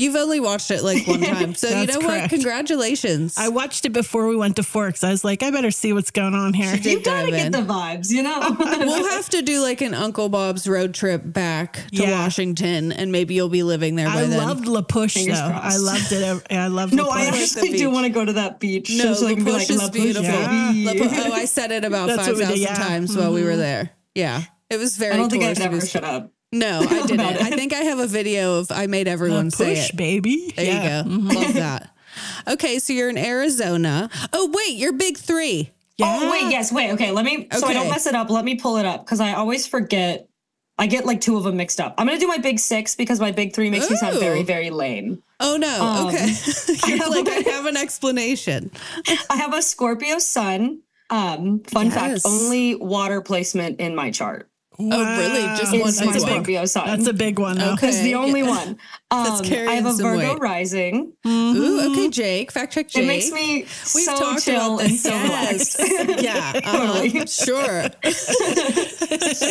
[0.00, 0.04] Dots.
[0.04, 2.30] You've only watched it like one time, so you That's know what?
[2.30, 3.36] Congratulations.
[3.38, 5.04] I watched it before we went to Forks.
[5.04, 6.74] I was like, I better see what's going on here.
[6.74, 7.52] You've gotta dive in.
[7.52, 8.56] get the vibes, you know.
[8.58, 12.22] we'll have to do like an Uncle Bob's road trip back to Yeah.
[12.22, 14.24] Washington, and maybe you'll be living there by then.
[14.24, 14.48] I then.
[14.48, 15.20] loved La Push though.
[15.20, 15.82] Fingers I crossed.
[15.82, 16.46] loved it.
[16.52, 18.90] I loved no, La I actually do want to go to that beach.
[18.90, 20.22] no, just so I La Push like, is La Push, beautiful.
[20.30, 20.84] baby.
[20.84, 22.74] La Pu- oh, I said it about That's five what we did, thousand yeah.
[22.74, 22.82] Mm-hmm.
[22.82, 23.90] times while we were there.
[24.14, 25.12] Yeah, it was very.
[25.14, 25.64] I don't think I'd touristy.
[25.66, 26.30] ever shut up.
[26.52, 27.20] No, I didn't.
[27.20, 29.96] I think I have a video of I made La everyone say Push, it.
[29.96, 30.52] baby.
[30.56, 31.04] There Yeah.
[31.04, 31.40] you go.
[31.40, 31.90] Love that.
[32.48, 34.10] Okay, so you're in Arizona.
[34.32, 35.70] Oh wait, you're big three.
[36.02, 37.10] Oh wait, yes, wait, okay.
[37.12, 37.74] Let me so I Okay.
[37.74, 38.30] don't mess it up.
[38.30, 40.26] Let me pull it up because I always forget.
[40.78, 41.94] I get like two of them mixed up.
[41.98, 44.70] I'm gonna do my big six because my big three makes me sound very, very
[44.70, 45.22] lame.
[45.38, 45.82] Oh no.
[45.82, 46.26] Um, okay.
[46.86, 48.70] you're like I have an explanation.
[49.28, 50.80] I have a Scorpio sun.
[51.10, 51.94] Um, fun Yes.
[51.94, 54.48] fact: only water placement in my chart
[54.92, 55.42] Oh really?
[55.58, 55.80] Just Wow.
[55.80, 56.20] one is my big.
[56.22, 56.86] Scorpio sun.
[56.86, 57.58] That's a big one.
[57.58, 57.72] Though.
[57.74, 57.88] Okay.
[57.88, 58.76] It's the only one.
[59.12, 60.40] Um, I carrying have a some Virgo weight.
[60.40, 61.12] rising.
[61.26, 62.52] Ooh, okay, Jake.
[62.52, 63.02] Fact check Jake.
[63.02, 65.02] It makes me We've so talked chill about and this.
[65.02, 65.80] so Yes.
[65.80, 66.22] relaxed.
[66.22, 66.52] yeah.
[66.64, 66.86] uh-huh.
[67.02, 67.26] Totally.
[67.26, 67.80] Sure.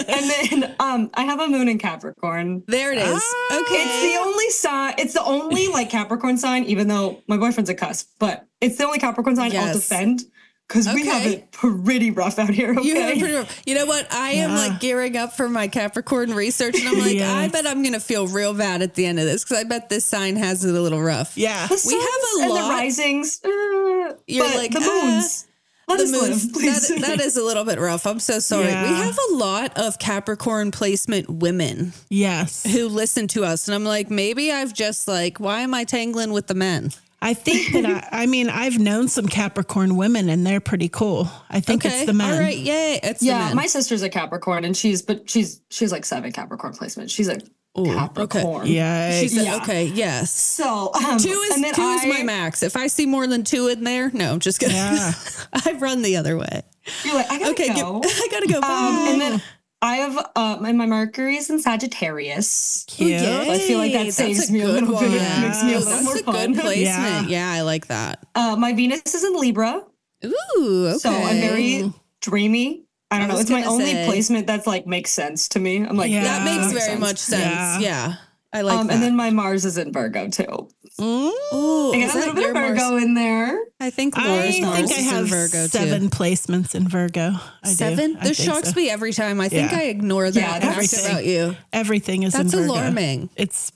[0.08, 0.30] and
[0.62, 2.64] then um, I have a moon in Capricorn.
[2.68, 3.22] There it is.
[3.22, 3.60] Ah.
[3.62, 3.84] okay.
[3.84, 4.94] It's the only sign.
[4.98, 8.86] It's the only like Capricorn sign, even though my boyfriend's a cusp, but it's the
[8.86, 9.76] only Capricorn sign I'll Yes.
[9.76, 10.22] defend
[10.70, 12.72] because we have it pretty rough out here.
[12.72, 12.88] Okay.
[12.88, 13.62] You have pretty rough.
[13.66, 14.08] You know what?
[14.14, 17.30] I am like gearing up for my Capricorn research, and I'm like, Yes.
[17.30, 19.90] I bet I'm gonna feel real bad at the end of this because I bet
[19.90, 21.36] this sign has it a little rough.
[21.38, 21.68] Yeah.
[21.68, 23.42] The we have a and lot- the risings.
[23.44, 25.48] uh, You're like, the uh, moons.
[25.88, 26.46] Let the us moons.
[26.46, 26.88] live, please.
[26.90, 28.06] That, that is a little bit rough.
[28.06, 28.68] I'm so sorry.
[28.68, 32.64] We have a lot of Capricorn placement women Yes.
[32.72, 36.32] who listen to us, and I'm like, maybe I've just like, why am I tangling
[36.32, 36.92] with the men?
[37.22, 41.30] I think that I, I mean I've known some Capricorn women and they're pretty cool.
[41.50, 42.34] I think it's the men.
[42.34, 42.58] All right.
[42.58, 43.00] Yay.
[43.04, 43.56] It's the yeah, men.
[43.56, 47.12] my sister's a Capricorn, and she's but she's she's like seven Capricorn placement.
[47.12, 47.40] She's a
[47.76, 48.68] Capricorn.
[48.68, 49.20] Yeah.
[49.20, 49.58] She said, Yeah.
[49.58, 49.86] okay.
[49.86, 50.32] Yes.
[50.32, 52.64] So um, Two is and then two is my max.
[52.64, 54.76] If I see more than two in there, no, I'm just kidding.
[54.76, 55.14] Yeah.
[55.54, 56.64] I've run the other way.
[57.06, 58.02] You're like, I gotta Okay, give- go.
[58.06, 58.56] I gotta go.
[58.58, 59.08] Um, Bye.
[59.12, 59.42] and then
[59.82, 62.84] I have uh, my, my Mercury is in Sagittarius.
[62.88, 63.22] Cute.
[63.22, 65.10] I feel like that That's saves a me a good little bit.
[65.10, 65.18] one.
[65.18, 66.54] It makes me a little That's more a fun.
[66.54, 67.30] good placement.
[67.30, 67.52] Yeah.
[67.52, 67.52] Yeah.
[67.52, 68.26] I like that.
[68.36, 69.82] Uh, my Venus is in Libra,
[70.26, 70.98] Ooh, okay.
[70.98, 72.86] so I'm very dreamy.
[73.12, 73.40] I don't I know.
[73.40, 75.78] It's my gonna only say- placement that's like makes sense to me.
[75.78, 76.24] I'm like, Yeah.
[76.24, 77.00] That makes makes very sense.
[77.00, 77.82] much sense.
[77.82, 78.16] Yeah.
[78.54, 78.60] Yeah.
[78.60, 78.94] I like um, that.
[78.96, 80.70] and then my Mars is in Virgo too.
[81.02, 83.04] Ooh, I is got a little bit of Virgo Mars?
[83.04, 83.60] in there.
[83.80, 86.10] I think I Laura's think Mars I is in have Virgo seven too.
[86.10, 87.34] placements in Virgo.
[87.64, 87.68] I.
[87.74, 88.18] Seven?
[88.18, 88.76] I This think shocks so.
[88.80, 89.40] me every time.
[89.40, 89.78] I think Yeah.
[89.78, 91.56] I ignore that Yeah, fact that's- about you.
[91.72, 92.74] Everything is That's in Virgo.
[92.74, 93.30] alarming.
[93.36, 93.72] It's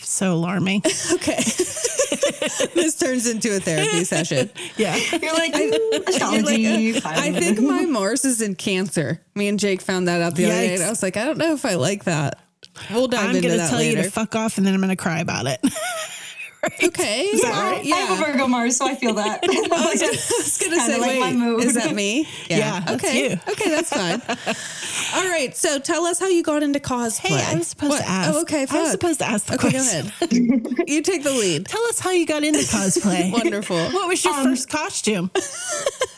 [0.00, 0.82] so alarming.
[1.12, 1.36] Okay.
[2.74, 4.50] this turns into a therapy session.
[4.76, 4.96] yeah.
[4.96, 9.22] You're like mm, You're like, uh, I think my Mars is in Cancer.
[9.34, 11.38] Me and Jake found that out the other day, and I was like, I don't
[11.38, 12.38] know if I like that.
[12.90, 13.98] We'll dive I'm into going to that tell later.
[13.98, 15.60] you to fuck off and then I'm going to cry about it.
[16.84, 17.30] okay.
[17.32, 19.40] Yeah, all right, I have a Virgo Mars, so I feel that.
[19.44, 21.64] I was gonna say, like my wait, mood.
[21.64, 22.28] is that me?
[22.48, 23.30] Yeah, that's okay.
[23.30, 23.36] you.
[23.48, 24.20] Okay, that's fine.
[25.16, 25.56] All right.
[25.56, 27.28] So tell us how you got into cosplay.
[27.28, 28.02] hey, I was supposed What?
[28.02, 28.34] to ask.
[28.34, 28.66] Oh, okay.
[28.70, 30.12] I was supposed to ask the Okay, go ahead.
[30.88, 31.66] you take the lead.
[31.66, 33.32] Tell us how you got into cosplay.
[33.32, 33.76] Wonderful.
[33.90, 35.30] What was your um, first costume?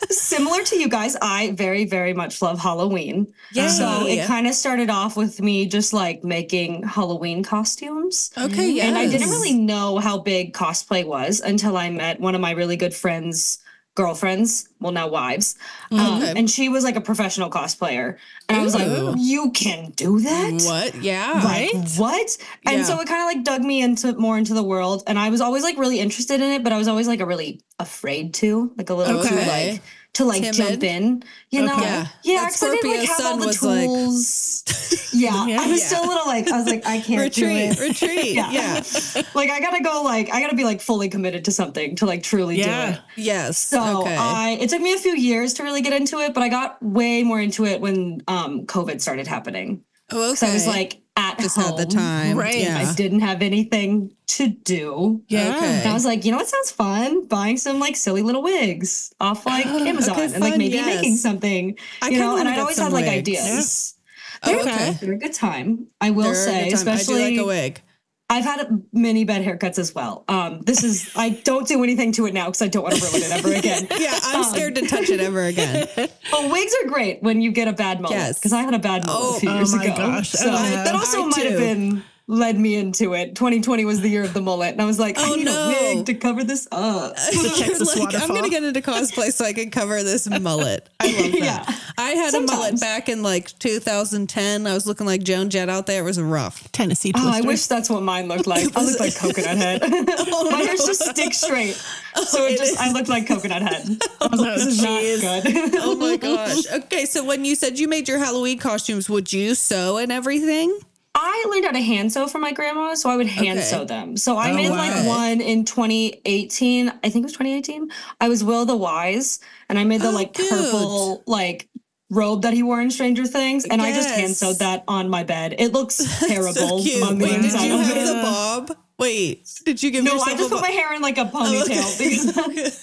[0.09, 3.33] similar to you guys, I very, very much love Halloween.
[3.53, 3.67] Yeah.
[3.69, 4.27] So it Yeah.
[4.27, 8.31] kind of started off with me just like making Halloween costumes.
[8.37, 8.85] Okay, yeah.
[8.87, 12.51] And I didn't really know how big cosplay was until I met one of my
[12.51, 13.59] really good friends,
[13.95, 15.55] girlfriends, well, now wives.
[15.91, 18.17] Um, and she was like a professional cosplayer.
[18.49, 20.51] And I was like, you can do that?
[20.65, 20.95] What?
[20.95, 21.41] Yeah.
[21.43, 22.37] Like, what?
[22.65, 22.83] And Yeah.
[22.83, 25.03] so it kind of like dug me into more into the world.
[25.07, 27.25] And I was always like really interested in it, but I was always like a
[27.25, 29.81] really afraid to, like a little too like
[30.15, 30.55] to like Timid?
[30.55, 31.23] jump in.
[31.51, 31.73] You know?
[31.75, 31.83] Okay.
[31.83, 32.07] Yeah.
[32.23, 34.63] Yeah, 'cause I didn't like have all the was like- tools.
[35.13, 35.61] yeah, Yeah.
[35.61, 35.87] I was Yeah.
[35.87, 37.71] still a little like I was like I can't do Retreat.
[37.71, 37.79] it.
[37.89, 38.35] Retreat.
[38.35, 38.51] Yeah.
[38.51, 39.21] yeah.
[39.35, 40.01] Like I gotta go.
[40.03, 42.99] Like I gotta be like fully committed to something to like truly do it.
[43.15, 43.57] Yes.
[43.57, 44.15] So okay.
[44.15, 46.81] I it took me a few years to really get into it, but I got
[46.83, 49.83] way more into it when um COVID started happening.
[50.11, 50.35] oh, okay.
[50.35, 50.47] So.
[50.47, 51.77] I was like at just home.
[51.77, 52.37] had the time.
[52.37, 52.59] Right.
[52.59, 52.77] Yeah.
[52.77, 55.23] I didn't have anything to do.
[55.27, 55.55] Yeah.
[55.55, 55.65] Okay.
[55.65, 57.25] And I was like, you know what sounds fun?
[57.27, 60.85] Buying some like silly little wigs off like Amazon okay, and like maybe yes.
[60.85, 61.77] making something.
[62.01, 63.95] I you know, and I'd always some had like ideas.
[64.43, 64.97] Oh, They're, okay.
[65.01, 65.87] they're a good time.
[66.01, 66.73] I will They're say, time.
[66.73, 67.81] especially I do like a wig.
[68.27, 70.23] I've had many bad haircuts as well.
[70.27, 73.01] Um, this is I don't do anything to it now because I don't want to
[73.05, 73.87] ruin it ever again.
[73.99, 75.87] Yeah, I'm Um, scared to touch it ever again.
[75.95, 78.17] But wigs are great when you get a bad mullet.
[78.17, 78.39] Yes.
[78.39, 79.95] Because I had a bad mullet Oh, a few oh years my ago.
[79.95, 80.31] gosh.
[80.31, 83.35] So Oh, that also might have been led me into it.
[83.35, 85.69] 2020 was the year of the mullet, and I was like, Oh, I need no.
[85.69, 87.15] a wig to cover this up.
[87.35, 90.89] The Texas like, I'm gonna get into cosplay so I can cover this mullet.
[90.99, 91.39] I love that.
[91.39, 91.75] Yeah.
[91.97, 94.65] I had a mullet back in like 2010.
[94.67, 96.01] I was looking like Joan Jett out there.
[96.01, 96.71] It was rough.
[96.71, 97.29] Tennessee Oh.
[97.31, 98.75] I wish that's what mine looked like.
[98.75, 99.81] I looked like coconut head.
[100.37, 101.81] Oh, my hair's just stick straight,
[102.15, 103.85] oh, so it just I looked like coconut head.
[104.21, 105.23] I was like, this is jeez.
[105.23, 105.75] not good.
[105.75, 106.65] Oh my gosh.
[106.71, 110.77] Okay, so when you said you made your Halloween costumes, would you sew and everything?
[111.17, 113.67] I learned how to hand sew from my grandma, so I would hand Okay.
[113.67, 114.17] sew them.
[114.17, 114.75] So I Oh, made wow.
[114.77, 116.89] like one in 2018.
[116.89, 117.89] I think it was 2018.
[118.19, 121.69] I was Will the Wise, and I made the Oh, like purple like
[122.09, 125.23] robe that he wore in Stranger Things, and I just hand sewed that on my
[125.23, 125.55] bed.
[125.57, 125.97] It looks
[126.27, 127.15] terrible So.
[127.15, 128.05] Wait, did you have it.
[128.05, 128.77] the bob?
[128.99, 131.33] Wait, did you give me No, I just put my hair in like a Oh,
[131.33, 132.81] ponytail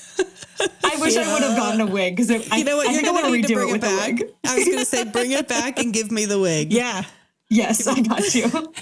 [0.84, 2.88] I wish I would have gotten a wig because You know what?
[2.88, 4.20] I You're I gonna need to redo bring it it back.
[4.46, 6.72] I was gonna say, bring it back and give me the wig.
[6.72, 7.04] yeah.
[7.52, 8.44] Yes, I got you.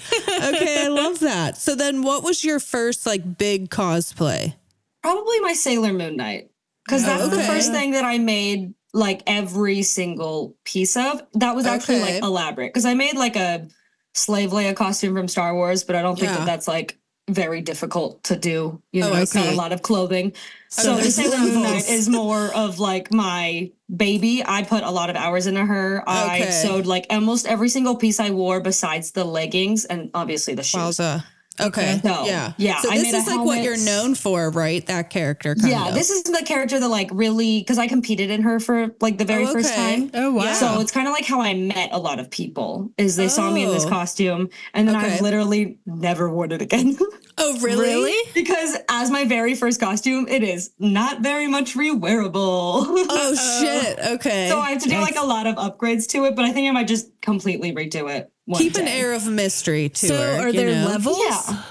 [0.53, 1.57] Okay, I love that.
[1.57, 4.55] So then, what was your first like big cosplay?
[5.03, 6.49] Probably my Sailor Moon night.
[6.85, 7.47] Because that's the Okay.
[7.47, 11.21] first thing that I made like every single piece of.
[11.33, 12.13] That was actually Okay.
[12.15, 12.73] like elaborate.
[12.73, 13.67] Because I made like a
[14.13, 16.39] slave Leia costume from Star Wars, but I don't think Yeah.
[16.39, 16.97] that that's like
[17.33, 18.81] very difficult to do.
[18.91, 19.53] You Oh, know, it's not okay.
[19.53, 20.33] a lot of clothing.
[20.69, 21.03] So Okay.
[21.03, 21.87] the Sailor Moon Levels.
[21.87, 24.43] night is more of like my baby.
[24.45, 26.03] I put a lot of hours into her.
[26.07, 26.51] I Okay.
[26.51, 30.97] sewed like almost every single piece I wore besides the leggings and obviously the shoes.
[30.97, 31.23] Wowza.
[31.61, 31.99] Okay.
[32.03, 32.53] So, yeah.
[32.57, 34.85] yeah, So I this made a is like what you're known for, right?
[34.87, 35.55] That character.
[35.55, 35.93] Kind Yeah, of.
[35.95, 39.25] this is the character that like really because I competed in her for like the
[39.25, 40.09] very Oh, first time.
[40.13, 40.53] Oh wow.
[40.53, 43.51] So it's kind of like how I met a lot of people is they saw
[43.51, 43.89] me in this Oh.
[43.89, 45.15] costume and then Okay.
[45.15, 46.97] I've literally never worn it again.
[47.43, 48.13] Oh, really?
[48.35, 52.83] because as my very first costume, it is not very much rewearable.
[52.85, 53.97] Oh shit.
[54.15, 54.47] Okay.
[54.49, 56.67] so I have to do like a lot of upgrades to it, but I think
[56.67, 58.31] I might just completely redo it.
[58.45, 60.47] One Keep an air of mystery to so her.
[60.47, 60.87] are there know?
[60.87, 61.19] levels?
[61.19, 61.63] Yeah.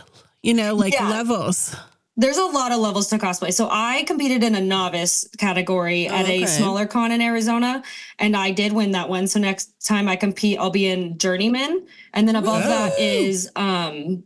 [0.43, 1.09] You know, like Yeah.
[1.11, 1.75] levels.
[2.17, 3.53] There's a lot of levels to cosplay.
[3.53, 6.43] So I competed in a novice category Oh, at okay.
[6.43, 7.83] a smaller con in Arizona,
[8.19, 9.27] and I did win that one.
[9.27, 14.25] So next time I compete, I'll be in journeyman, and then above that is um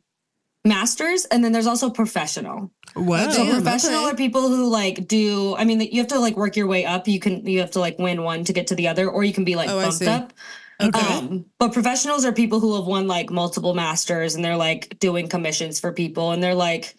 [0.65, 2.71] masters, and then there's also professional.
[2.97, 3.31] Wow.
[3.31, 4.11] So Damn, professional okay.
[4.13, 5.55] are people who like do.
[5.57, 7.07] I mean, you have to like work your way up.
[7.07, 9.33] You can you have to like win one to get to the other, or you
[9.33, 10.07] can be like Oh, I bumped see.
[10.09, 10.33] up.
[10.83, 11.15] Okay.
[11.15, 15.29] Um, but professionals are people who have won like multiple masters, and they're like doing
[15.29, 16.95] commissions for people, and they're like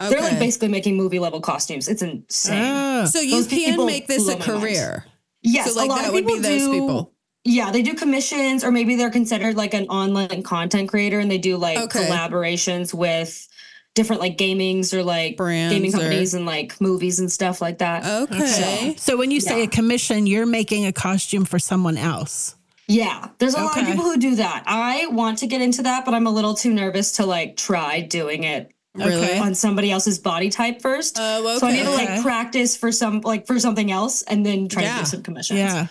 [0.00, 1.86] they're like basically making movie level costumes.
[1.88, 2.62] It's insane.
[2.62, 3.04] Ah.
[3.04, 5.04] So you Those can people make this a career.
[5.42, 7.12] yes, so like a lot that of would people be those do, people.
[7.44, 11.38] Yeah, they do commissions, or maybe they're considered like an online content creator, and they
[11.38, 12.06] do like Okay.
[12.06, 13.46] collaborations with
[13.94, 17.78] different like gamings or like Brands gaming or- companies and like movies and stuff like
[17.78, 18.04] that.
[18.30, 18.94] Okay.
[18.98, 19.64] So when you say Yeah.
[19.64, 22.54] a commission, you're making a costume for someone else.
[22.90, 24.64] Yeah, there's a lot of people who do that.
[24.66, 28.00] I want to get into that, but I'm a little too nervous to like try
[28.00, 29.38] doing it Really?
[29.38, 31.16] On somebody else's body type first.
[31.20, 32.02] Oh, So I need to okay.
[32.02, 32.14] Okay.
[32.14, 34.94] like practice for some like for something else and then try Yeah.
[34.96, 35.60] to do some commissions.
[35.60, 35.86] Yeah.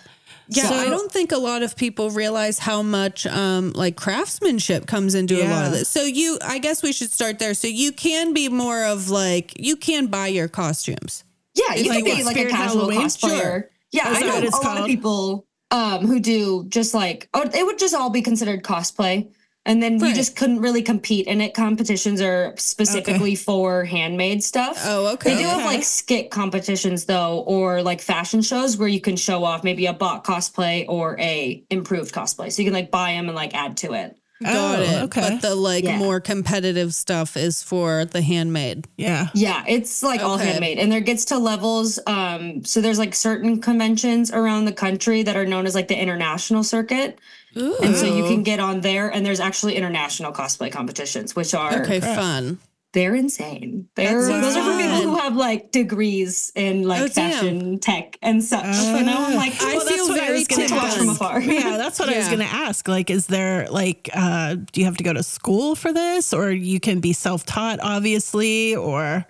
[0.50, 4.86] Yeah, So- I don't think a lot of people realize how much um like craftsmanship
[4.86, 5.88] comes into a lot of this.
[5.88, 7.54] So you I guess we should start there.
[7.54, 11.24] So you can be more of like you can buy your costumes.
[11.54, 13.00] Yeah, you can be like a casual Halloween?
[13.00, 13.40] cosplayer.
[13.40, 13.70] Sure.
[13.92, 17.46] Yeah, Is I know a it's lot of people um who do just like oh
[17.46, 19.30] they would just all be considered cosplay.
[19.66, 20.08] And then Right.
[20.08, 21.28] you just couldn't really compete.
[21.28, 24.80] And it competitions are specifically for handmade stuff.
[24.86, 25.34] Oh, okay.
[25.34, 29.44] They do have like skit competitions though, or like fashion shows where you can show
[29.44, 32.50] off maybe a bought cosplay or a improved cosplay.
[32.50, 34.16] So you can like buy them and like add to it.
[34.42, 35.02] Got Oh, it.
[35.04, 35.20] okay.
[35.32, 35.98] But the like Yeah.
[35.98, 38.86] more competitive stuff is for the handmade.
[38.96, 39.28] Yeah.
[39.34, 41.98] Yeah, it's like all handmade, and there gets to levels.
[42.06, 46.00] Um, so there's like certain conventions around the country that are known as like the
[46.00, 47.18] international circuit,
[47.54, 49.08] and so you can get on there.
[49.08, 52.58] And there's actually international cosplay competitions, which are Okay, fun.
[52.92, 53.88] They're insane.
[53.94, 57.30] They're That's those are for people who have like degrees in like Oh, damn.
[57.32, 58.64] fashion tech and such.
[58.64, 60.72] you know, I'm like, I well, feel very I gonna tense.
[60.72, 61.40] watch from afar.
[61.40, 62.88] Yeah, that's what I was going to ask.
[62.88, 66.50] Like, is there like, uh, do you have to go to school for this, or
[66.50, 69.24] you can be self-taught, obviously, or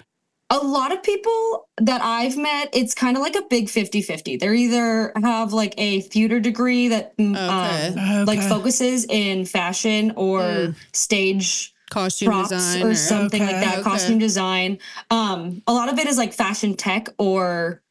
[0.52, 4.36] a lot of people that I've met, it's kind of like a big 50 50.
[4.38, 8.00] They either have like a theater degree that mm, Okay.
[8.20, 13.74] um, like focuses in fashion or stage Costume props design or or, something like that,
[13.80, 13.82] okay.
[13.82, 14.78] costume design.
[15.10, 17.82] Um, a lot of it is like fashion tech or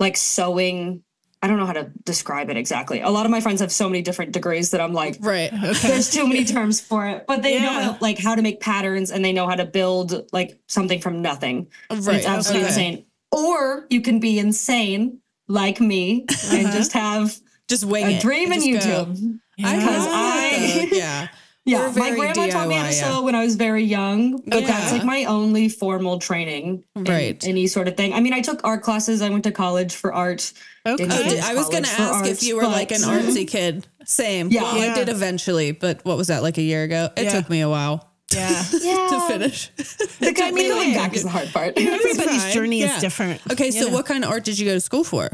[0.00, 1.02] like sewing.
[1.44, 3.00] I don't know how to describe it exactly.
[3.00, 5.50] A lot of my friends have so many different degrees that I'm like, right.
[5.82, 7.82] there's too many terms for it, but they know Yeah.
[7.82, 11.20] how, like how to make patterns and they know how to build like something from
[11.20, 11.66] nothing.
[11.90, 12.16] Right.
[12.18, 12.68] It's absolutely okay.
[12.90, 13.06] insane.
[13.32, 17.36] Or you can be insane like me and just have
[17.68, 18.22] Just wing a it.
[18.22, 19.06] dream in Just go.
[19.06, 19.40] YouTube.
[19.64, 19.86] I Yeah.
[19.86, 21.28] love I- yeah.
[21.64, 23.12] Yeah, my very grandma taught me how to DIY, yeah.
[23.12, 27.42] sew when I was very young, but that's like my only formal training in Right.
[27.46, 28.12] any sort of thing.
[28.12, 29.22] I mean, I took art classes.
[29.22, 30.52] I went to college for art.
[30.84, 31.04] okay?
[31.04, 33.46] Oh, did- I was going to college for ask if you were like an artsy
[33.56, 33.86] kid.
[34.04, 34.48] Same.
[34.50, 34.62] Yeah.
[34.62, 37.10] Well, I did eventually, but what was that, like a year ago?
[37.16, 37.30] It Yeah.
[37.40, 38.64] took me a while yeah.
[38.80, 39.68] Yeah, to finish.
[39.76, 41.74] The I mean, me going back is the hard part.
[41.76, 42.96] Everybody's journey Yeah.
[42.96, 43.40] is different.
[43.52, 43.92] Okay, so know.
[43.92, 45.30] what kind of art did you go to school for?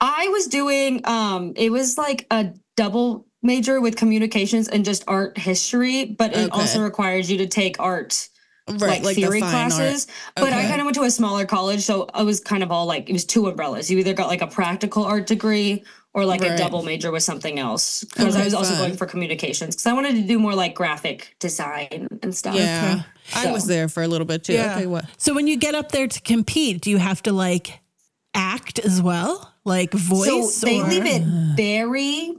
[0.00, 5.36] I was doing um it was like a double major with communications and just art
[5.38, 6.60] history, but it Okay.
[6.60, 8.28] also requires you to take art
[8.66, 10.06] Right, like, the theory fine classes.
[10.34, 12.86] But I kind of went to a smaller college, so I was kind of all
[12.86, 13.90] like it was two umbrellas.
[13.90, 16.52] You either got like a practical art degree or like Right.
[16.52, 18.04] a double major with something else.
[18.04, 18.78] Because Okay, I was also fun.
[18.86, 22.54] going for communications because I wanted to do more like graphic design and stuff.
[22.54, 22.62] art.
[22.62, 23.02] Yeah.
[23.34, 24.54] I was there for a little bit too.
[24.54, 24.76] Yeah.
[24.76, 25.04] Okay, what?
[25.18, 27.80] So when you get up there to compete, do you have to like
[28.32, 30.54] act as well, like voice?
[30.54, 31.22] So they or- leave it
[31.54, 32.32] very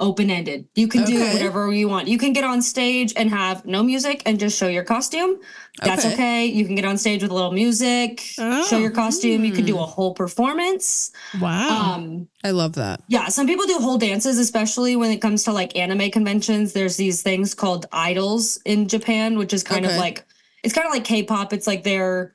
[0.00, 0.66] open ended.
[0.74, 2.08] You can do whatever you want.
[2.08, 5.36] You can get on stage and have no music and just show your costume.
[5.82, 6.14] That's Okay.
[6.14, 6.46] okay.
[6.46, 8.66] You can get on stage with a little music, Oh.
[8.66, 9.44] show your costume.
[9.44, 11.12] You can do a whole performance.
[11.40, 11.94] Wow.
[11.94, 13.02] Um, I love that.
[13.08, 16.72] yeah, some people do whole dances, especially when it comes to like anime conventions.
[16.72, 19.94] There's these things called idols in Japan, which is kind Okay.
[19.94, 20.24] of like
[20.64, 21.52] it's kind of like K-pop.
[21.52, 22.34] It's like their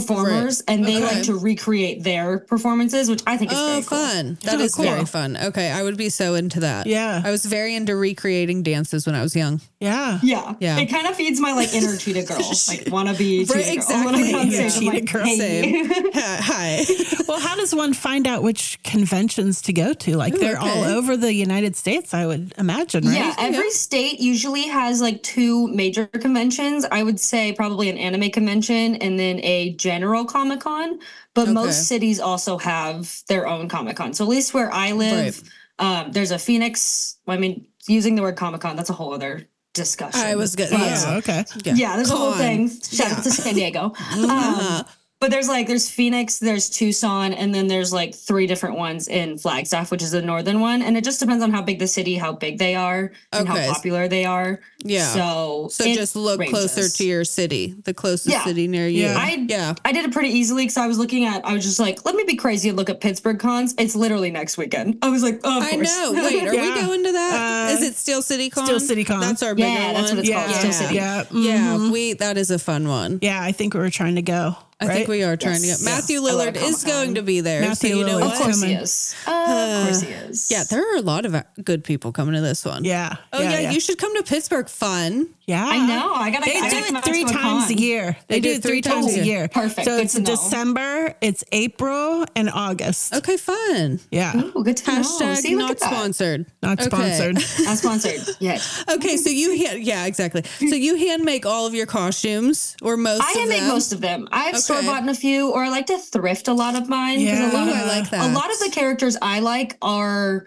[0.00, 1.04] performers, and they Okay.
[1.16, 3.98] like to recreate their performances, which I think is Oh, very cool.
[3.98, 4.38] fun.
[4.44, 4.84] That Oh, is cool.
[4.84, 5.36] very fun.
[5.36, 6.86] Okay, I would be so into that.
[6.86, 7.22] Yeah.
[7.24, 9.60] I was very into recreating dances when I was young.
[9.80, 10.18] yeah.
[10.22, 10.54] Yeah.
[10.60, 10.78] Yeah.
[10.78, 14.04] It kind of feeds my like inner cheetah girl, like wanna be cheetah Right, girl.
[14.04, 14.70] When I get on exactly.
[14.70, 15.26] stage, I'm Yeah, like, cheetah girl.
[15.26, 16.40] hey.
[16.42, 16.84] Hi.
[17.26, 20.16] Well, how does one find out which conventions to go to?
[20.16, 23.14] Like Ooh, they're all over the United States, I would imagine, right?
[23.16, 26.86] Yeah, every state usually has like two major conventions.
[26.90, 30.98] I would say probably an anime convention and then a general Comic Con.
[31.34, 31.52] But Okay.
[31.62, 34.14] most cities also have their own Comic Con.
[34.14, 35.34] So at least where I live,
[35.78, 37.16] um, there's a Phoenix.
[37.28, 40.20] I mean, using the word Comic Con, that's a whole other discussion.
[40.20, 40.70] I was good.
[40.72, 41.16] Yeah.
[41.20, 41.44] Okay.
[41.82, 42.70] yeah, there's a whole thing.
[42.98, 43.92] Shout out to San Diego.
[44.14, 44.84] Um,
[45.20, 49.38] but there's like there's Phoenix, there's Tucson, and then there's like three different ones in
[49.38, 50.82] Flagstaff, which is the northern one.
[50.82, 53.66] And it just depends on how big the city, how big they are, and Okay.
[53.66, 54.60] how popular they are.
[54.84, 55.06] Yeah.
[55.14, 58.44] So So just look closer to your city, the closest Yeah.
[58.44, 59.04] city near you.
[59.04, 59.16] Yeah.
[59.18, 59.74] I yeah.
[59.84, 62.14] I did it pretty easily because I was looking at I was just like, let
[62.14, 63.74] me be crazy and look at Pittsburgh cons.
[63.78, 64.98] It's literally next weekend.
[65.02, 65.88] I was like, oh, of I course.
[65.96, 66.12] know.
[66.12, 67.68] Wait, are we going to that?
[67.70, 68.66] Uh, Is it Steel City Con?
[68.66, 69.20] Steel City Con.
[69.20, 70.44] That's our bigger Yeah, that's what it's Yeah.
[70.44, 70.56] called.
[70.58, 70.94] Steel City.
[70.96, 71.24] Yeah.
[71.32, 71.90] Yeah, mhm.
[71.90, 73.18] we that is a fun one.
[73.22, 74.56] Yeah, I think we were trying to go.
[74.78, 75.78] I think we are trying Yes.
[75.78, 76.30] to get Matthew Yes.
[76.30, 77.62] I love Lillard is going to be there.
[77.62, 78.76] Matthew so you know Lillard's Of course he coming.
[78.82, 79.14] is.
[79.26, 80.50] of course he is.
[80.50, 82.84] Yeah, there are a lot of uh, good people coming to this one.
[82.84, 83.16] Yeah.
[83.32, 84.68] Oh yeah, you should come to Pittsburgh.
[84.68, 85.28] Fun.
[85.46, 85.64] Yeah.
[85.64, 86.12] I know.
[86.12, 86.44] I gotta.
[86.44, 88.16] They I do gotta it three to a times a year.
[88.28, 89.46] They, do it three times a year.
[89.48, 89.86] Perfect.
[89.86, 90.14] So Good it's.
[90.14, 93.14] December, it's April, and August.
[93.14, 94.00] Okay, fun.
[94.10, 94.36] Yeah.
[94.36, 95.00] Ooh, good to know.
[95.02, 95.90] Hashtag See, look not at that.
[95.92, 96.46] sponsored.
[96.62, 96.88] Not Okay.
[96.88, 97.34] sponsored.
[97.64, 98.60] Not sponsored yet.
[98.92, 100.42] Okay, so you hand, yeah, exactly.
[100.58, 103.28] So you hand make all of your costumes or most of them?
[103.28, 104.28] I of hand make most of them.
[104.32, 104.58] I've Okay.
[104.66, 107.16] Store bought a few, or I like to thrift a lot of mine.
[107.16, 107.52] 'cause Yeah.
[107.52, 108.30] a lot of oh, I like that.
[108.30, 110.46] a lot of the characters I like are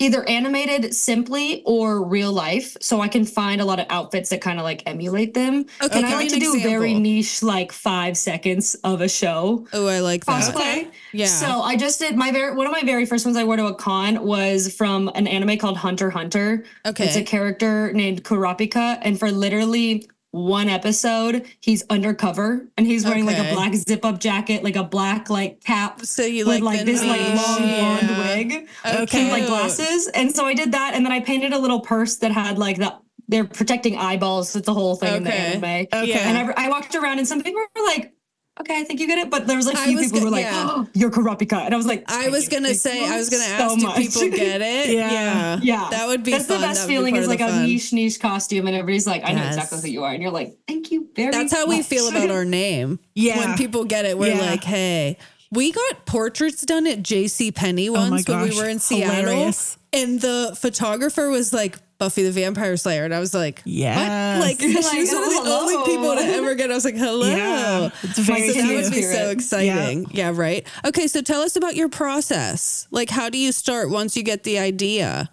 [0.00, 2.76] either animated simply or real life.
[2.80, 5.66] So I can find a lot of outfits that kind of like emulate them.
[5.82, 9.66] Okay, and I like to an do very niche, like five seconds of a show
[9.72, 10.54] Oh, I like that.
[10.54, 10.86] cosplay.
[11.12, 11.26] Yeah.
[11.26, 13.66] So I just did my very one of my very first ones I wore to
[13.66, 16.62] a con was from an anime called Hunter Hunter.
[16.86, 17.04] Okay.
[17.06, 23.24] It's a character named Kurapika, and for literally one episode, he's undercover and he's wearing
[23.24, 26.02] like a black zip up jacket, like a black like cap.
[26.04, 28.36] So you with like like the this like long blonde yeah.
[28.36, 29.20] wig Okay.
[29.22, 30.08] and like glasses.
[30.08, 32.76] And so I did that, and then I painted a little purse that had like
[32.76, 32.94] the
[33.30, 34.54] they're protecting eyeballs.
[34.56, 35.38] It's the whole thing in the Okay.
[35.38, 35.86] anime.
[35.92, 36.18] Okay.
[36.18, 38.12] And I, I walked around, and some people were like,
[38.60, 40.30] "Okay, I think you get it," but there was like few was people who were
[40.30, 40.66] like, yeah.
[40.70, 43.52] oh, "You're Kurapika," and I was like, I was gonna say, I was gonna so
[43.52, 44.90] ask, do much." people get it?
[44.94, 45.10] Yeah.
[45.12, 45.88] Yeah, yeah.
[45.90, 46.60] That would be That's fun.
[46.60, 47.64] the best feeling is like a fun.
[47.66, 50.56] niche niche costume, and everybody's like, "I know exactly who you are," and you're like,
[50.66, 51.34] "Thank you very." Much.
[51.34, 52.98] That's how we feel about our name.
[53.14, 53.38] Yeah.
[53.38, 54.40] When people get it, we're Yeah.
[54.40, 55.16] like, hey,
[55.50, 59.14] we got portraits done at JC Penney Oh once when we were in Seattle.
[59.16, 59.76] hilarious.
[59.92, 63.04] And the photographer was like Buffy the Vampire Slayer.
[63.04, 64.46] And I was like, yeah, what?
[64.46, 66.70] Like, You're she was one of the "Oh, only people to ever get.
[66.70, 67.26] I was like, hello.
[67.28, 67.90] Yeah.
[68.02, 69.30] It's very so that would be so Spirit.
[69.32, 70.06] exciting.
[70.12, 70.32] Yeah.
[70.34, 70.66] right.
[70.84, 72.86] Okay, so tell us about your process.
[72.90, 75.28] Like, how do you start once you get the idea?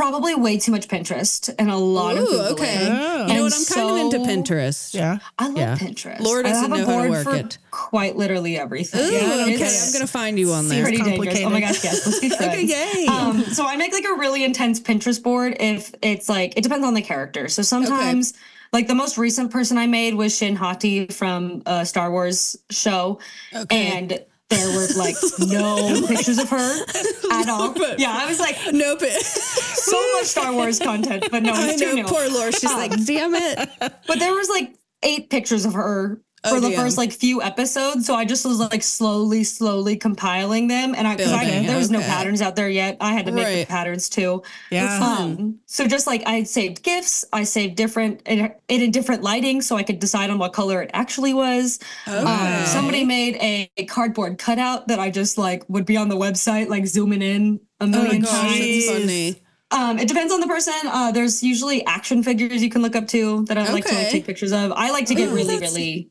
[0.00, 2.50] Probably way too much Pinterest and a lot of Ooh, Googling.
[2.52, 2.88] okay.
[2.90, 3.26] Oh.
[3.26, 3.52] You know what?
[3.52, 4.18] And I'm kind of into
[4.52, 4.94] Pinterest.
[4.94, 5.18] Yeah.
[5.38, 5.76] I love Yeah.
[5.76, 6.20] Pinterest.
[6.20, 7.58] Lori doesn't I have know a how to work for it.
[7.70, 9.00] quite literally everything.
[9.00, 9.78] Ooh, Yeah, okay.
[9.86, 10.82] I'm gonna find you on there.
[10.84, 11.16] pretty dangerous.
[11.18, 11.46] complicated.
[11.46, 12.54] Oh my gosh, yes, let's be friends.
[12.54, 12.62] Okay,
[13.02, 13.06] yay.
[13.08, 16.86] Um, so I make like a really intense Pinterest board if it's like it depends
[16.86, 17.48] on the character.
[17.48, 18.32] So sometimes
[18.72, 23.18] like the most recent person I made was Shin Hati from a Star Wars show.
[23.54, 23.86] Okay.
[23.98, 26.84] And there were like no pictures of her
[27.32, 27.74] at all.
[27.98, 29.00] Yeah, I was like Nope.
[29.02, 32.02] so much Star Wars content, but no, I know.
[32.04, 32.52] Poor Lori.
[32.52, 32.76] She's oh.
[32.76, 33.70] like, damn it.
[33.80, 36.78] But there was like eight pictures of her Oh, for the damn.
[36.80, 38.06] first like few episodes.
[38.06, 40.94] So I just was like slowly, slowly compiling them.
[40.96, 42.96] And I, cause I there was no patterns out there yet.
[43.00, 43.60] I had to make Right.
[43.60, 44.42] the patterns too.
[44.70, 44.98] Yeah.
[45.02, 49.60] Um, so just like I saved gifts, I saved different it, it in different lighting
[49.60, 51.78] so I could decide on what color it actually was.
[52.08, 52.16] Okay.
[52.18, 56.16] Um, somebody made a, a cardboard cutout that I just like would be on the
[56.16, 58.86] website, like zooming in a Oh million gosh, times.
[58.86, 59.42] funny.
[59.72, 60.74] Um, it depends on the person.
[60.86, 64.08] Uh, there's usually action figures you can look up to that I like to like
[64.08, 64.72] take pictures of.
[64.72, 66.10] I like to get Ooh, really, really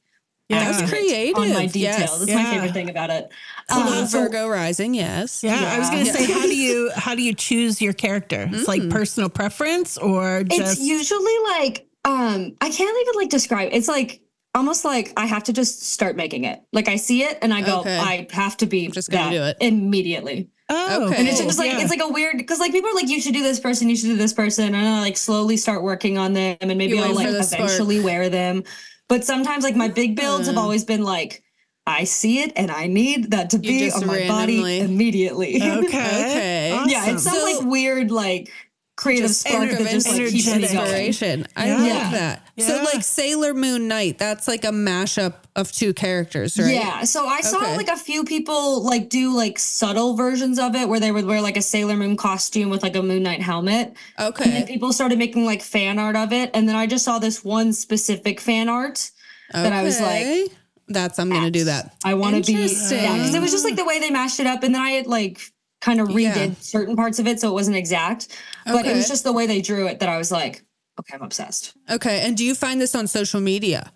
[0.49, 0.65] Yeah.
[0.65, 1.37] That's accurate creative.
[1.37, 1.81] on my detail.
[1.99, 2.19] Yes.
[2.19, 3.29] That's my favorite thing about it.
[3.69, 4.95] Hello, Um, so Virgo rising.
[4.95, 5.43] Yes.
[5.43, 8.49] Yeah, I was gonna say, how do you how do you choose your character?
[8.51, 13.69] It's like personal preference or it's usually like um, I can't even like describe.
[13.73, 14.21] It's like
[14.55, 16.61] almost like I have to just start making it.
[16.73, 17.97] Like I see it and I go, Okay.
[17.97, 19.67] I have to be just gonna that do it.
[19.67, 20.49] immediately.
[20.69, 21.15] oh, Okay.
[21.17, 21.47] And it's Cool.
[21.47, 21.81] just like yeah.
[21.81, 23.95] it's like a weird because like people are like you should do this person, you
[23.95, 27.03] should do this person, and I like slowly start working on them, and maybe You
[27.03, 27.65] I'll like for the spark.
[27.65, 28.63] eventually wear them.
[29.09, 30.59] But sometimes like my big builds have Mm.
[30.59, 31.43] always been like
[31.87, 34.79] I see it and I need that to You be just on my randomly- body
[34.81, 35.55] immediately.
[35.61, 36.83] okay, Okay.
[36.87, 38.51] yeah, it's some So- like weird like
[38.99, 40.71] creative Just spark of just like keeps me energetic.
[40.77, 40.85] going.
[41.07, 41.47] inspiration.
[41.55, 41.77] I Yeah.
[41.77, 42.11] love Yeah.
[42.11, 42.47] that.
[42.59, 46.73] So like Sailor Moon Knight, that's like a mashup of two characters, right?
[46.73, 47.77] Yeah, so I saw Okay.
[47.77, 51.39] like a few people like do like subtle versions of it where they would wear
[51.39, 53.93] like a Sailor Moon costume with like a Moon Knight helmet.
[54.19, 54.43] Okay.
[54.43, 56.51] And then people started making like fan art of it.
[56.53, 59.11] And then I just saw this one specific fan art
[59.53, 60.51] that I was like,
[60.89, 61.93] that's I'm gonna do that.
[62.03, 62.53] I want to be.
[62.59, 64.63] Yeah, because it was just like the way they mashed it up.
[64.63, 65.39] And then I had like
[65.81, 66.51] kind of redid Yeah.
[66.59, 68.27] certain parts of it so it wasn't exact.
[68.65, 70.63] But it was just the way they drew it that I was like,
[70.99, 71.73] okay, I'm obsessed.
[71.89, 72.21] Okay.
[72.21, 73.91] And do you find this on social media?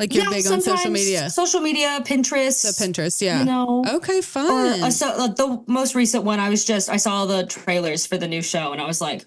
[0.00, 1.30] Like you're big on social media.
[1.30, 2.54] Social media, Pinterest.
[2.54, 3.40] So Pinterest, yeah.
[3.40, 3.84] You know.
[3.88, 4.82] Okay, Or fun.
[4.82, 8.26] uh, so the most recent one, I was just I saw the trailers for the
[8.26, 9.24] new show, and I was like,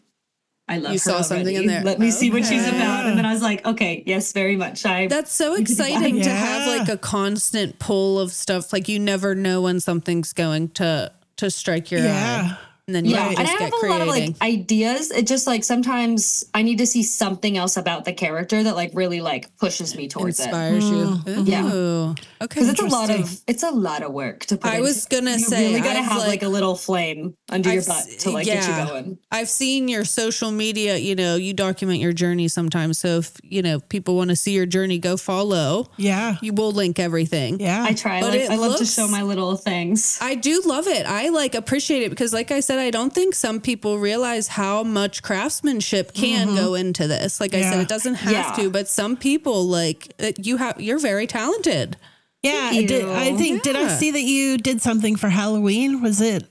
[0.67, 1.83] I love You her saw something in there.
[1.83, 4.85] Let me see what she's about, and then I was like, okay, yes, very much.
[4.85, 8.73] I That's so exciting to have like a constant pull of stuff.
[8.73, 12.51] Like you never know when something's going to to strike your Yeah.
[12.53, 12.64] eye.
[12.87, 13.89] And then you yeah, just and I get have a creating.
[13.89, 15.09] lot of like ideas.
[15.09, 18.91] It just like sometimes I need to see something else about the character that like
[18.93, 20.43] really like pushes me towards it.
[20.43, 20.95] inspires you.
[20.95, 21.41] Mm-hmm.
[21.45, 22.13] Yeah.
[22.43, 22.59] Okay.
[22.61, 24.69] Because it's a lot of it's a lot of work to put.
[24.69, 25.09] I into was it.
[25.09, 27.87] gonna you say, really gotta I've, have like, like- a little flame under your I've
[27.87, 29.17] butt to like get you going.
[29.31, 32.99] I've seen your social media, you know, you document your journey sometimes.
[32.99, 35.87] So if, you know, people want to see your journey, go follow.
[35.97, 36.35] Yeah.
[36.39, 37.59] You will link everything.
[37.59, 37.83] Yeah.
[37.83, 38.17] I try.
[38.17, 40.19] I, But like, I love to show my little things.
[40.21, 41.07] I do love it.
[41.07, 44.83] I like appreciate it because, like I said, I don't think some people realize how
[44.83, 46.57] much craftsmanship can mm-hmm.
[46.57, 47.39] go into this.
[47.39, 48.51] Like I said, it doesn't have Yeah.
[48.63, 50.79] to, but some people like uh, you have.
[50.79, 51.97] You're very talented.
[52.43, 52.69] yeah.
[52.69, 53.05] Thank Did.
[53.05, 56.01] I think did I see that you did something for Halloween?
[56.01, 56.47] Was it?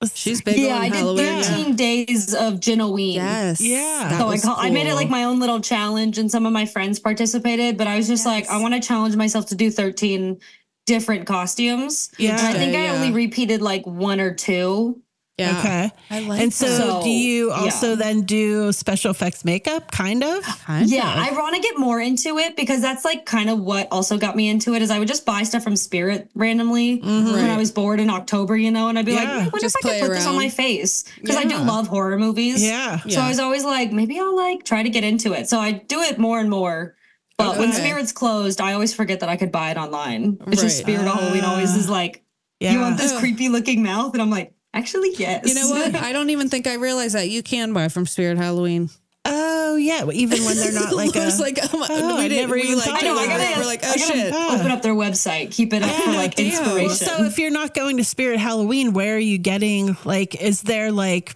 [0.00, 1.42] Was, She's big yeah, on I did Halloween.
[1.42, 3.14] 13 days of Ginoween.
[3.16, 3.60] Yes.
[3.60, 4.16] Yeah.
[4.16, 6.52] So I, was call, I made it like my own little challenge, and some of
[6.52, 7.76] my friends participated.
[7.76, 10.38] But I was just like, I want to challenge myself to do 13
[10.86, 12.10] different costumes.
[12.16, 12.38] Yeah.
[12.38, 12.92] And I think I Yeah.
[12.92, 15.02] only repeated like one or two.
[15.38, 15.58] Yeah.
[15.60, 15.90] Okay.
[16.10, 16.76] I like And so, that.
[16.78, 17.94] So, do you also yeah.
[17.94, 19.92] then do special effects makeup?
[19.92, 20.42] Kind of.
[20.44, 21.32] Kind Yeah, of.
[21.32, 24.34] I want to get more into it because that's like kind of what also got
[24.34, 27.24] me into it is I would just buy stuff from Spirit randomly mm-hmm.
[27.26, 27.50] when Right.
[27.50, 29.86] I was bored in October, you know, and I'd be Yeah, like, what just if
[29.86, 31.04] I could put this on my face?
[31.20, 32.60] Because I do love horror movies.
[32.60, 32.98] Yeah.
[32.98, 33.26] So Yeah.
[33.26, 35.48] I was always like, maybe I'll like try to get into it.
[35.48, 36.96] So I do it more and more.
[37.36, 40.38] But when Spirit's closed, I always forget that I could buy it online.
[40.48, 40.96] It's just Right.
[40.96, 42.24] Spirit Halloween always is like,
[42.58, 42.72] Yeah.
[42.72, 44.12] you want this creepy looking mouth?
[44.14, 45.46] And I'm like, actually, yes.
[45.48, 45.94] You know what?
[45.96, 48.90] I don't even think I realized that you can buy from Spirit Halloween.
[49.24, 50.08] Oh yeah.
[50.10, 51.18] Even when they're not like a.
[51.18, 52.42] Lori's like, oh, my, Oh, I we didn't.
[52.42, 53.18] never We even like, I know.
[53.18, 54.32] I gotta, we're like, oh gotta shit.
[54.32, 56.46] open up their website, keep it up for like damn.
[56.46, 56.90] inspiration.
[56.94, 60.40] So if you're not going to Spirit Halloween, where are you getting like?
[60.40, 61.34] Is there like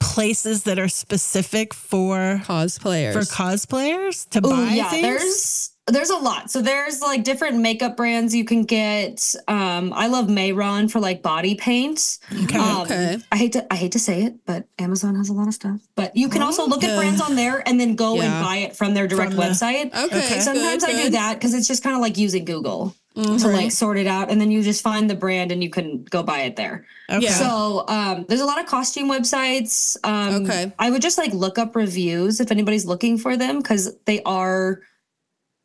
[0.00, 3.12] places that are specific for Cosplayers.
[3.12, 5.02] for cosplayers to Ooh, buy yeah, things?
[5.02, 6.50] there's there's a lot.
[6.50, 9.34] So there's like different makeup brands you can get.
[9.48, 12.18] Um, I love Mehron for like body paint.
[12.44, 12.58] Okay.
[12.58, 13.18] Um, Okay.
[13.32, 15.80] I hate to I hate to say it, but Amazon has a lot of stuff.
[15.96, 18.24] But you can also look at brands on there and then go Yeah.
[18.36, 19.86] and buy it from their direct From the- website.
[19.94, 20.18] okay.
[20.18, 20.40] Okay.
[20.40, 23.72] Sometimes good, I do that because it's just kind of like using Google to like
[23.72, 26.40] sort it out, and then you just find the brand and you can go buy
[26.42, 26.86] it there.
[27.10, 27.24] Okay.
[27.24, 27.32] Yeah.
[27.32, 29.96] So um, there's a lot of costume websites.
[30.04, 30.72] Um, Okay.
[30.78, 34.82] I would just like look up reviews if anybody's looking for them because they are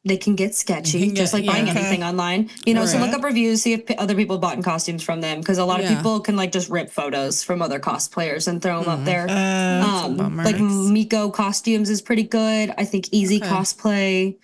[0.06, 1.74] they can get sketchy, can get- just like buying yeah.
[1.76, 2.50] anything online.
[2.66, 3.06] You know, so Right.
[3.08, 5.64] look up reviews, see if p- other people bought in costumes from them because a
[5.66, 5.96] lot of Yeah.
[5.96, 9.28] people can like just rip photos from other cosplayers and throw them up there.
[9.30, 12.74] Uh, um, like Miko costumes is pretty good.
[12.78, 13.48] I think Easy Okay.
[13.48, 14.36] Cosplay.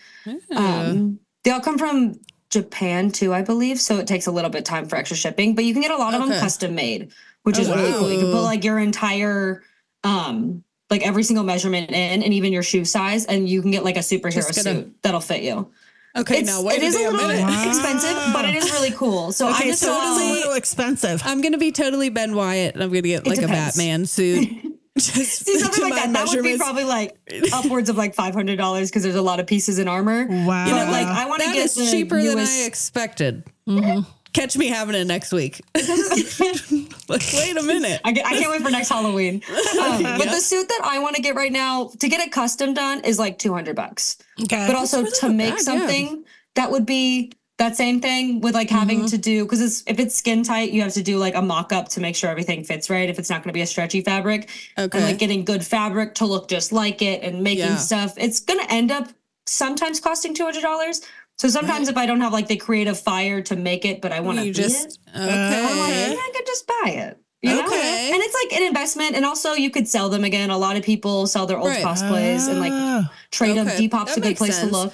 [0.55, 3.81] Um, they all come from Japan too, I believe.
[3.81, 5.97] So it takes a little bit time for extra shipping, but you can get a
[5.97, 6.31] lot of Okay.
[6.31, 7.11] them custom made,
[7.43, 8.11] which Oh, is really cool.
[8.11, 9.61] You can put like your entire,
[10.05, 13.83] um, like every single measurement in, and even your shoe size, and you can get
[13.83, 15.69] like a superhero gonna- suit that'll fit you.
[16.17, 17.67] Okay, It's, now wait it a is a little minute.
[17.67, 19.31] expensive, but it is really cool.
[19.31, 21.21] So I okay, just so it is a saw- little expensive.
[21.23, 23.47] I'm gonna be totally Ben Wyatt, and I'm gonna get like a.
[23.47, 24.49] Batman suit.
[24.99, 26.11] Just See something like that.
[26.11, 27.15] That would be probably like
[27.53, 30.25] upwards of like five hundred dollars because there's a lot of pieces in armor.
[30.27, 30.65] Wow.
[30.65, 33.45] You know, like I want to get is the cheaper than I expected.
[33.65, 34.01] Mm-hmm.
[34.33, 35.61] Catch me having it next week.
[35.75, 37.99] like, wait a minute.
[38.03, 39.41] I, get- I can't wait for next Halloween.
[39.79, 42.73] Um, But the suit that I want to get right now to get it custom
[42.73, 44.17] done is like 200 bucks.
[44.43, 44.65] okay.
[44.67, 45.63] But also really to make bad, yeah.
[45.63, 46.25] something
[46.55, 50.15] that would be that same thing with like having to do because it's if it's
[50.15, 52.89] skin tight, you have to do like a mock up to make sure everything fits
[52.89, 53.09] right.
[53.09, 54.97] If it's not going to be a stretchy fabric, Okay.
[54.97, 57.75] and like getting good fabric to look just like it and making Yeah.
[57.77, 59.09] stuff, it's going to end up
[59.45, 61.01] sometimes costing two hundred dollars.
[61.39, 64.19] So sometimes if I don't have like the creative fire to make it, but I
[64.19, 66.15] want to you be it, just I'm like, okay.
[66.19, 67.17] I could just buy it.
[67.41, 67.65] You know?
[67.65, 68.11] Okay.
[68.13, 69.15] And it's like an investment.
[69.15, 70.49] And also you could sell them again.
[70.49, 71.81] A lot of people sell their old Right.
[71.83, 73.09] cosplays and like Ah.
[73.31, 73.67] trade them.
[73.67, 74.69] Depop's That a good place sense.
[74.69, 74.93] to look.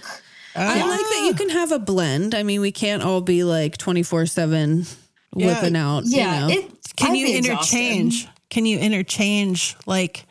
[0.56, 2.36] I like that you can have a blend.
[2.36, 4.86] I mean, we can't all be like 24 7
[5.34, 6.04] whipping out.
[6.06, 6.48] Yeah.
[6.48, 6.62] You know?
[6.62, 7.76] It, Can I'd you be exhausted.
[7.76, 8.28] interchange?
[8.52, 10.26] Can you interchange like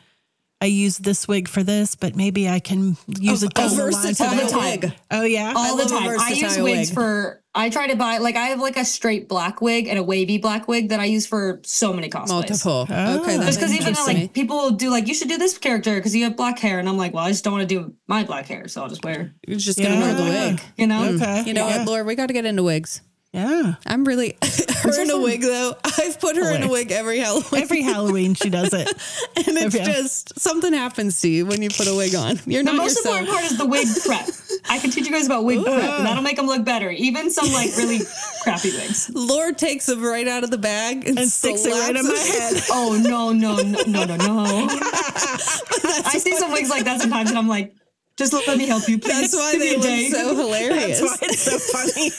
[0.61, 3.69] I use this wig for this, but maybe I can use A- it down a
[3.75, 4.81] the line for versatile that.
[4.81, 4.93] wig.
[5.11, 5.53] Oh yeah.
[5.55, 6.17] All the time.
[6.19, 6.93] I use wigs wig.
[6.93, 10.03] for, I try to buy, like, I have like a straight black wig and a
[10.03, 12.29] wavy black wig that I use for so many cosplays.
[12.29, 12.87] Multiple.
[12.89, 13.19] Oh.
[13.21, 13.35] Okay.
[13.35, 16.15] Just That's because even like people will do like you should do this character because
[16.15, 18.23] you have black hair and I'm like well I just don't want to do my
[18.23, 20.61] black hair so I'll just wear You're just going to wear the wig.
[20.77, 21.43] you know Okay.
[21.45, 21.79] You know yeah.
[21.79, 22.03] what, Lori?
[22.03, 23.01] We got to get into wigs.
[23.35, 23.75] Yeah.
[23.85, 24.37] I'm really
[24.83, 25.75] her in a wig though.
[25.83, 28.87] I've put her in a wig every Halloween, Every Halloween she does it.
[29.47, 29.83] and it's yeah.
[29.83, 32.39] just something happens to you when you put a wig on.
[32.45, 33.19] You're The not most yourself.
[33.19, 34.29] important part is the wig prep.
[34.69, 36.89] I can teach you guys about wig prep, and that'll make them look better.
[36.89, 37.99] Even some like really
[38.41, 39.11] crappy wigs.
[39.13, 42.07] Lord takes them right out of the bag and, And sticks it right slaps in
[42.07, 42.63] my head.
[42.71, 44.67] Oh no no no no no no!
[44.69, 47.75] I see some wigs like that sometimes, and I'm like,
[48.17, 49.31] just let me help you, please.
[49.31, 50.09] That's why they look day.
[50.09, 50.99] so hilarious.
[51.01, 52.11] That's why it's so funny.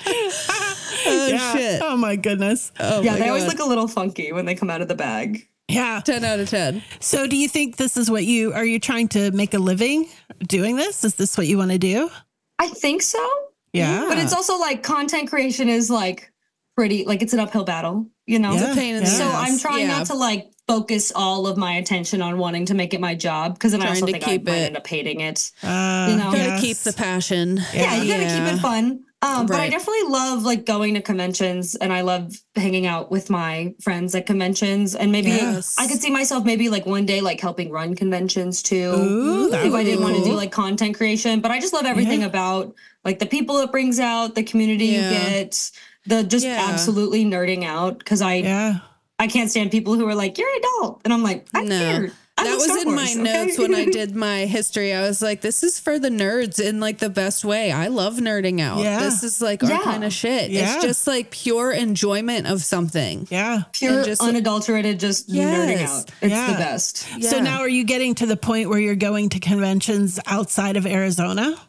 [1.06, 1.52] Oh Yeah.
[1.56, 1.80] shit!
[1.82, 2.72] Oh my goodness.
[2.78, 4.94] Oh yeah, my they always look a little funky when they come out of the
[4.94, 5.48] bag.
[5.68, 6.00] Yeah.
[6.04, 6.82] ten out of ten.
[6.98, 10.08] So do you think this is what you are you trying to make a living
[10.46, 11.04] doing this?
[11.04, 12.10] Is this what you want to do?
[12.58, 13.24] I think so,
[13.72, 14.04] Yeah.
[14.08, 16.30] but it's also like content creation is like
[16.76, 18.52] pretty like it's an uphill battle, you know.
[18.52, 18.72] Yeah.
[18.72, 19.48] a pain in the So ass.
[19.50, 19.98] I'm trying Yeah.
[19.98, 23.54] not to like focus all of my attention on wanting to make it my job
[23.54, 25.50] because then I Trying also to think keep I might it- end up hating it.
[25.64, 26.24] Uh, you know.
[26.30, 26.60] Gotta yes.
[26.60, 27.56] keep the passion.
[27.74, 28.44] Yeah, you gotta Yeah.
[28.46, 29.00] keep it fun.
[29.22, 33.28] Um, But I definitely love like going to conventions and I love hanging out with
[33.28, 34.94] my friends at conventions.
[34.94, 35.74] And maybe Yes.
[35.78, 38.92] I could see myself maybe like one day like helping run conventions too.
[38.96, 41.40] Ooh, if I didn't want to do like content creation.
[41.40, 42.28] But I just love everything Yeah.
[42.32, 45.10] about like the people it brings out, the community Yeah.
[45.10, 45.70] you get,
[46.06, 46.68] the just Yeah.
[46.70, 48.02] absolutely nerding out.
[48.04, 48.76] Cause I Yeah.
[49.20, 51.02] I can't stand people who are like, You're an adult.
[51.04, 51.78] And I'm like, I'm No.
[51.78, 52.12] here.
[52.38, 54.94] I that was Star in my Wars, notes when I did my history.
[54.94, 57.70] I was like, this is for the nerds in like the best way.
[57.70, 58.78] I love nerding out.
[58.82, 58.98] Yeah.
[59.00, 60.50] This is like our kind of shit.
[60.50, 60.76] Yeah.
[60.76, 63.28] It's just like pure enjoyment of something.
[63.30, 63.64] Yeah.
[63.72, 66.10] Pure, just- unadulterated, just nerding out.
[66.22, 66.46] It's Yeah.
[66.52, 67.06] the best.
[67.24, 70.86] So now are you getting to the point where you're going to conventions outside of
[70.86, 71.60] Arizona?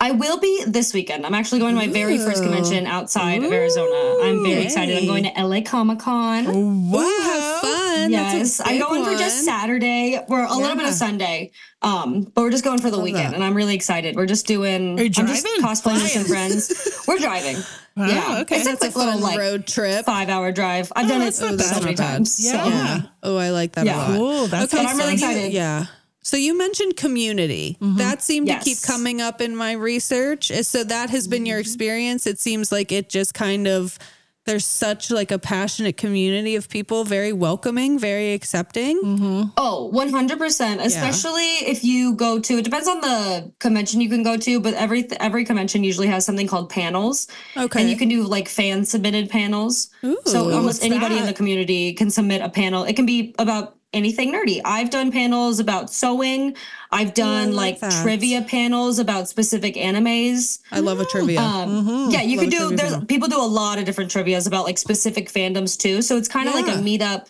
[0.00, 1.24] I will be this weekend.
[1.26, 4.22] I'm actually going to my very first convention outside of Arizona.
[4.24, 4.96] I'm very excited.
[4.98, 6.44] I'm going to LA Comic Con.
[6.90, 7.00] Wow.
[7.00, 8.10] Ooh, have fun.
[8.10, 9.44] Yes, I'm big going for just.
[9.44, 10.20] Saturday.
[10.28, 11.52] We're a little bit of Sunday,
[11.82, 13.34] um, but we're just going for the weekend, that.
[13.34, 14.16] and I'm really excited.
[14.16, 14.98] We're just doing.
[14.98, 15.62] Are you I'm just driving?
[15.62, 17.04] cosplaying with some friends.
[17.08, 17.56] We're driving.
[17.96, 18.56] Wow, yeah, okay.
[18.56, 20.06] it's a That's a quick little like road trip.
[20.06, 20.92] five hour drive.
[20.94, 21.82] I've done it so bad.
[21.82, 22.38] many times.
[22.42, 22.52] Yeah.
[22.64, 22.70] So.
[22.70, 23.00] Yeah.
[23.24, 23.96] Oh, I like that Yeah.
[23.96, 24.16] a lot.
[24.16, 24.46] Cool.
[24.46, 25.52] That's But I'm really excited.
[25.52, 25.86] Yeah.
[26.30, 27.76] So you mentioned community.
[27.80, 27.96] Mm-hmm.
[27.96, 30.52] That seemed to keep coming up in my research.
[30.52, 31.62] Uh, so that has been your mm-hmm.
[31.62, 32.24] experience.
[32.24, 33.98] It seems like it just kind of
[34.46, 39.02] there's such like a passionate community of people, very welcoming, very accepting.
[39.02, 39.42] Mm-hmm.
[39.56, 40.84] Oh, 100%.
[40.84, 44.74] Especially if you go to, it depends on the convention you can go to, but
[44.74, 47.26] every every convention usually has something called panels.
[47.56, 47.80] Okay.
[47.80, 49.90] And you can do like fan submitted panels.
[50.04, 50.16] Ooh.
[50.26, 52.84] so almost what's anybody in the community can submit a panel.
[52.84, 54.60] It can be about anything nerdy.
[54.64, 56.56] I've done panels about sewing.
[56.92, 58.02] I've done like that.
[58.02, 60.60] trivia panels about specific animes.
[60.70, 61.40] I love a trivia.
[61.40, 62.76] Um, Yeah, you Love could do.
[62.76, 63.06] There's panel.
[63.06, 66.02] people do a lot of different trivia's about like specific fandoms too.
[66.02, 67.28] So it's kind of like a meetup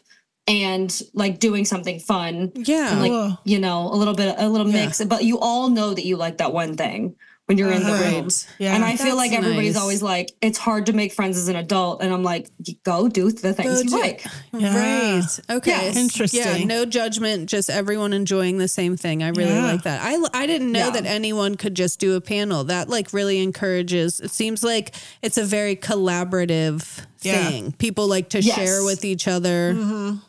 [0.48, 2.92] and like doing something fun yeah.
[2.92, 4.86] and like you know a little bit a little Yeah.
[4.86, 7.14] mix but you all know that you like that one thing
[7.50, 8.04] when you're in the uh-huh.
[8.04, 8.14] Right.
[8.14, 8.28] room
[8.60, 8.76] Yeah.
[8.76, 9.82] and i feel That's like everybody's nice.
[9.82, 12.48] always like it's hard to make friends as an adult and i'm like
[12.84, 14.76] go do the things Go you do- like Yeah.
[14.76, 15.40] Right.
[15.50, 15.70] Okay.
[15.92, 16.00] Yeah.
[16.00, 16.40] Interesting.
[16.60, 16.64] Yeah.
[16.64, 17.48] No judgment.
[17.48, 19.22] Just everyone enjoying the same thing.
[19.22, 19.72] I really Yeah.
[19.72, 20.00] like that.
[20.02, 20.90] I, I didn't know Yeah.
[20.90, 22.64] that anyone could just do a panel.
[22.64, 24.20] That like really encourages.
[24.20, 27.48] It seems like it's a very collaborative Yeah.
[27.50, 27.72] thing.
[27.72, 28.56] People like to Yes.
[28.56, 29.74] share with each other.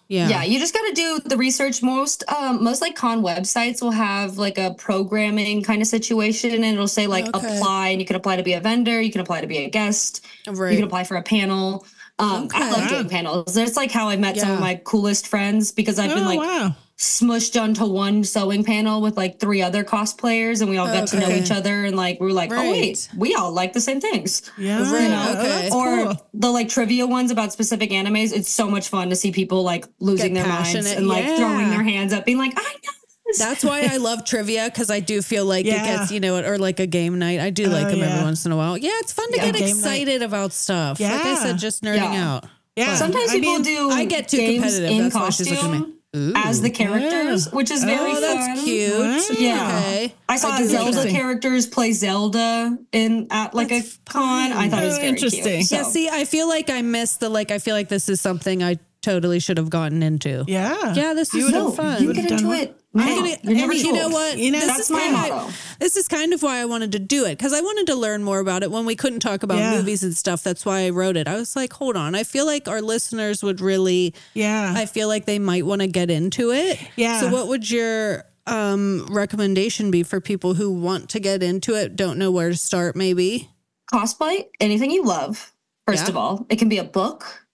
[0.09, 0.27] Yeah.
[0.27, 3.91] yeah you just got to do the research most um most like con websites will
[3.91, 7.57] have like a programming kind of situation and it'll say like Okay.
[7.57, 9.69] apply and you can apply to be a vendor you can apply to be a
[9.69, 11.85] guest you can apply for a panel
[12.19, 13.55] um, I love doing panels.
[13.55, 16.39] That's like how I met some of my coolest friends because I've been Oh, like
[16.39, 16.75] wow.
[17.01, 21.19] Smushed onto one sewing panel with like three other cosplayers and we all got to
[21.19, 22.67] know each other and like we were like, Right.
[22.67, 24.43] oh wait, we all like the same things.
[24.55, 24.77] Yeah.
[24.79, 25.35] You know?
[25.39, 25.69] okay.
[25.73, 26.27] or cool.
[26.35, 28.31] the like trivia ones about specific animes.
[28.31, 31.37] It's so much fun to see people like losing Get their minds and like yeah.
[31.37, 32.91] throwing their hands up, being like, I know.
[33.39, 35.81] That's why I love trivia because I do feel like Yeah.
[35.81, 37.39] it gets, you know, or like a game night.
[37.39, 38.09] I do oh, like Oh, them yeah.
[38.13, 38.77] every once in a while.
[38.77, 39.45] Yeah, it's fun to Yeah.
[39.45, 39.69] get Game night.
[39.75, 40.99] excited about stuff.
[40.99, 41.15] Yeah.
[41.15, 42.45] Like I said, just nerding out.
[42.75, 42.93] Yeah.
[42.95, 44.91] Sometimes I people mean, do I get too competitive.
[44.91, 45.93] in That's why she's looking at me.
[46.13, 48.65] Costume as the characters, which is very Oh, that's fun.
[48.65, 49.39] cute.
[49.39, 49.77] Yeah.
[49.79, 50.15] Okay.
[50.27, 54.51] I saw do Zelda characters play Zelda in at like That's a con.
[54.51, 55.43] I thought it was very interesting.
[55.43, 55.65] cute.
[55.67, 55.75] So.
[55.77, 57.51] Yeah, see, I feel like I missed the like.
[57.51, 60.43] I feel like this is something I totally should have gotten into.
[60.47, 60.93] Yeah.
[60.93, 62.01] Yeah, this is no, so fun.
[62.03, 62.99] you get into done it.
[63.01, 64.37] I'm gonna- You're never and you know what?
[64.37, 65.53] You know, this that's is my kinda- motto.
[65.79, 68.23] This is kind of why I wanted to do it because I wanted to learn
[68.23, 69.75] more about it when we couldn't talk about Yeah.
[69.77, 70.43] movies and stuff.
[70.43, 71.27] That's why I wrote it.
[71.27, 72.15] I was like, hold on.
[72.15, 74.13] I feel like our listeners would really.
[74.33, 74.73] Yeah.
[74.75, 76.79] I feel like they might want to get into it.
[76.97, 77.21] Yeah.
[77.21, 81.95] So, what would your um, recommendation be for people who want to get into it,
[81.95, 82.95] don't know where to start?
[82.95, 83.49] Maybe.
[83.93, 85.53] Cosplay, anything you love.
[85.87, 86.09] First Yeah.
[86.09, 87.45] of all, it can be a book,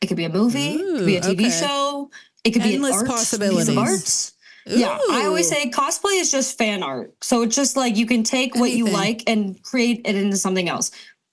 [0.00, 1.50] it could be a movie, it could be a TV okay.
[1.50, 2.10] show,
[2.44, 3.66] it could be an Endless art, possibilities.
[3.66, 4.32] piece of art.
[4.66, 7.14] Yeah, I always say cosplay is just fan art.
[7.22, 10.68] So it's just like you can take what you like and create it into something
[10.68, 10.90] else.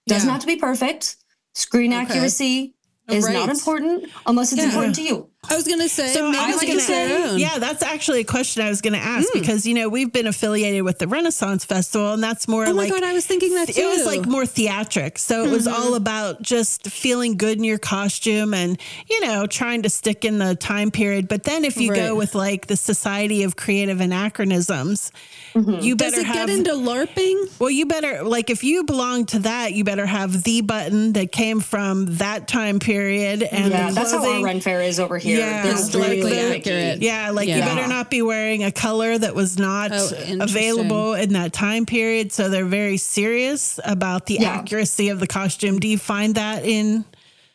[0.07, 0.33] Doesn't Yeah.
[0.33, 1.15] have to be perfect.
[1.55, 2.01] Screen Okay.
[2.03, 2.73] accuracy
[3.09, 3.33] oh, is Right.
[3.33, 4.67] not important unless it's Yeah.
[4.69, 5.29] important to you.
[5.49, 8.69] I was gonna say So I was gonna say, yeah, that's actually a question I
[8.69, 9.39] was going to ask Hmm.
[9.39, 12.83] because you know we've been affiliated with the Renaissance Festival, and that's more Oh my
[12.83, 13.81] like god, I was thinking that too.
[13.81, 15.19] it was like more theatric.
[15.19, 15.81] So it was Mm-hmm.
[15.81, 18.79] all about just feeling good in your costume and,
[19.09, 21.27] you know, trying to stick in the time period.
[21.27, 21.99] But then if you Right.
[21.99, 25.11] go with like the Society of Creative Anachronisms,
[25.55, 26.47] you Does better it have.
[26.47, 27.59] get into LARPing?
[27.59, 31.31] well, you better, like, if you belong to that, you better have the button that
[31.31, 34.43] came from that time period and Yeah, that's how our.
[34.43, 35.32] Ren fair is over here.
[35.37, 35.63] Yeah.
[35.63, 37.01] They're Historically really accurate.
[37.01, 40.09] Yeah, like you better not be wearing a color that was not Oh,
[40.39, 42.31] available in that time period.
[42.31, 44.49] So they're very serious about the Yeah.
[44.51, 45.79] accuracy of the costume.
[45.79, 47.05] Do you find that in?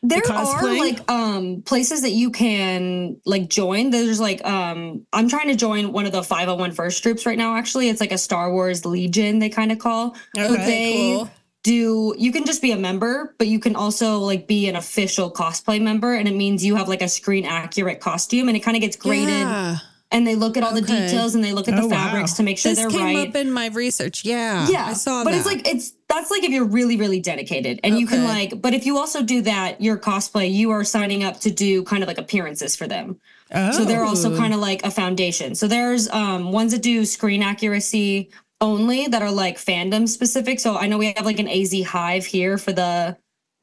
[0.01, 0.63] There cosplay?
[0.63, 3.91] are like um places that you can like join.
[3.91, 7.57] There's like um I'm trying to join one of the 501 first troops right now
[7.57, 7.89] actually.
[7.89, 10.15] It's like a Star Wars Legion they kind of call.
[10.35, 11.31] But Okay, they cool.
[11.65, 15.31] Do you can just be a member, but you can also like be an official
[15.31, 18.77] cosplay member and it means you have like a screen accurate costume and it kind
[18.77, 19.79] of gets graded Yeah.
[20.13, 22.07] and they look at all the details and they look at Oh, the wow.
[22.07, 23.17] fabrics to make sure This they're came right.
[23.17, 24.25] Came up in my research.
[24.25, 24.69] Yeah.
[24.69, 25.37] Yeah, I saw but that.
[25.39, 28.63] it's like it's that's like if you're really really dedicated, and you can like.
[28.63, 32.03] But if you also do that, your cosplay, you are signing up to do kind
[32.03, 33.21] of like appearances for them.
[33.73, 34.37] So they're also Oh.
[34.37, 35.55] kind of like a foundation.
[35.55, 38.31] So there's um ones that do screen accuracy
[38.61, 40.61] only that are like fandom specific.
[40.61, 43.17] So I know we have like an AZ Hive here for the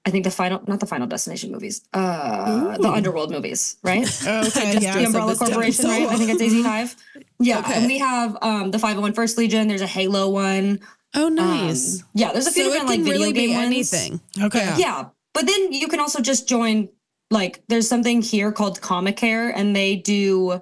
[0.07, 1.81] I think the final not the final destination movies.
[1.93, 4.07] Uh the underworld movies, right?
[4.27, 4.97] Oh, okay, Just yeah.
[4.97, 6.07] the Umbrella Devin Corporation, right?
[6.07, 6.95] I think it's AZ Hive.
[7.39, 7.59] Yeah.
[7.59, 7.73] Okay.
[7.75, 10.79] And we have um the 501 First Legion, there's a Halo one.
[11.17, 12.03] Oh, Um, nice.
[12.13, 13.65] yeah, there's a few so different like video really game ones.
[13.65, 14.19] anything.
[14.41, 14.59] Okay.
[14.59, 14.77] Yeah.
[14.77, 16.89] Yeah, but then you can also just join.
[17.31, 20.61] Like, there's something here called Comic Care, and they do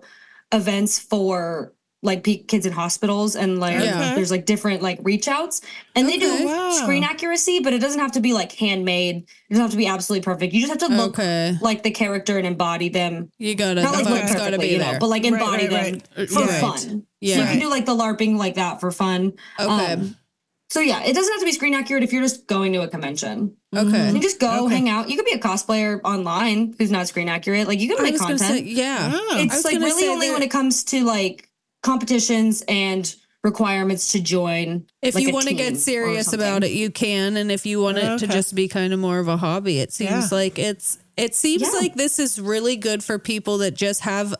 [0.53, 1.73] events for
[2.03, 4.13] like pe- kids in hospitals, and like Yeah.
[4.13, 5.61] there's like different like reach outs,
[5.95, 6.71] and they do Wow.
[6.71, 9.15] screen accuracy, but it doesn't have to be like handmade.
[9.17, 10.53] It doesn't have to be absolutely perfect.
[10.53, 11.57] You just have to look Okay.
[11.61, 13.29] like the character and embody them.
[13.39, 14.99] You gotta, Not the like look gotta perfectly, be you know, there.
[14.99, 16.61] but like Right, embody right, them for Right.
[16.61, 16.77] fun.
[16.79, 17.37] So Yeah.
[17.39, 19.33] you can do like the LARPing like that for fun.
[19.59, 19.93] okay.
[19.93, 20.15] Um,
[20.69, 22.87] so yeah, it doesn't have to be screen accurate if you're just going to a
[22.87, 23.53] convention.
[23.75, 24.11] okay.
[24.11, 24.75] You just go Okay.
[24.75, 25.09] hang out.
[25.09, 27.67] You could be a cosplayer online who's not screen accurate.
[27.67, 28.39] Like you can make content.
[28.41, 29.11] say, yeah.
[29.13, 31.47] I was it's like really only that- when it comes to like
[31.83, 34.85] competitions and requirements to join.
[35.01, 37.37] If like, you want to get serious about it, you can.
[37.37, 39.93] And if you want it to just be kind of more of a hobby, it
[39.93, 40.27] seems Yeah.
[40.31, 41.79] like it's it seems Yeah.
[41.79, 44.33] like this is really good for people that just have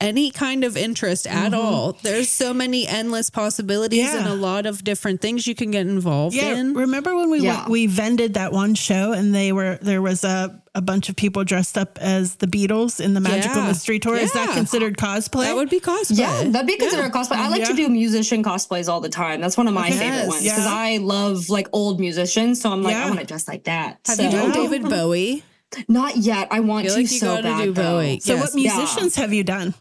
[0.00, 1.98] any kind of interest at all.
[2.02, 4.14] There's so many endless possibilities Mm-hmm.
[4.14, 4.20] Yeah.
[4.20, 6.74] and a lot of different things you can get involved Yeah, in.
[6.74, 7.58] remember when we Yeah.
[7.58, 11.16] went, we vended that one show and they were there was a a bunch of
[11.16, 13.66] people dressed up as the Beatles in the Magical Yeah.
[13.68, 14.14] Mystery Tour.
[14.16, 15.44] Is that considered cosplay?
[15.46, 16.18] That would be cosplay.
[16.18, 17.36] Yeah, that'd be considered a cosplay.
[17.36, 19.40] I like to do musician cosplays all the time.
[19.40, 19.98] That's one of my Okay.
[19.98, 20.72] favorite ones because Yeah.
[20.72, 22.60] I love like old musicians.
[22.60, 23.04] So I'm like, Yeah.
[23.04, 23.98] I want to dress like that.
[24.06, 24.54] Have so, you done Yeah.
[24.54, 25.42] David Bowie?
[25.88, 26.48] Not yet.
[26.52, 27.64] I want I feel to like you so gotta bad.
[27.64, 27.72] do.
[27.74, 28.20] Bowie.
[28.22, 28.42] so Yes.
[28.42, 29.74] what musicians have you done?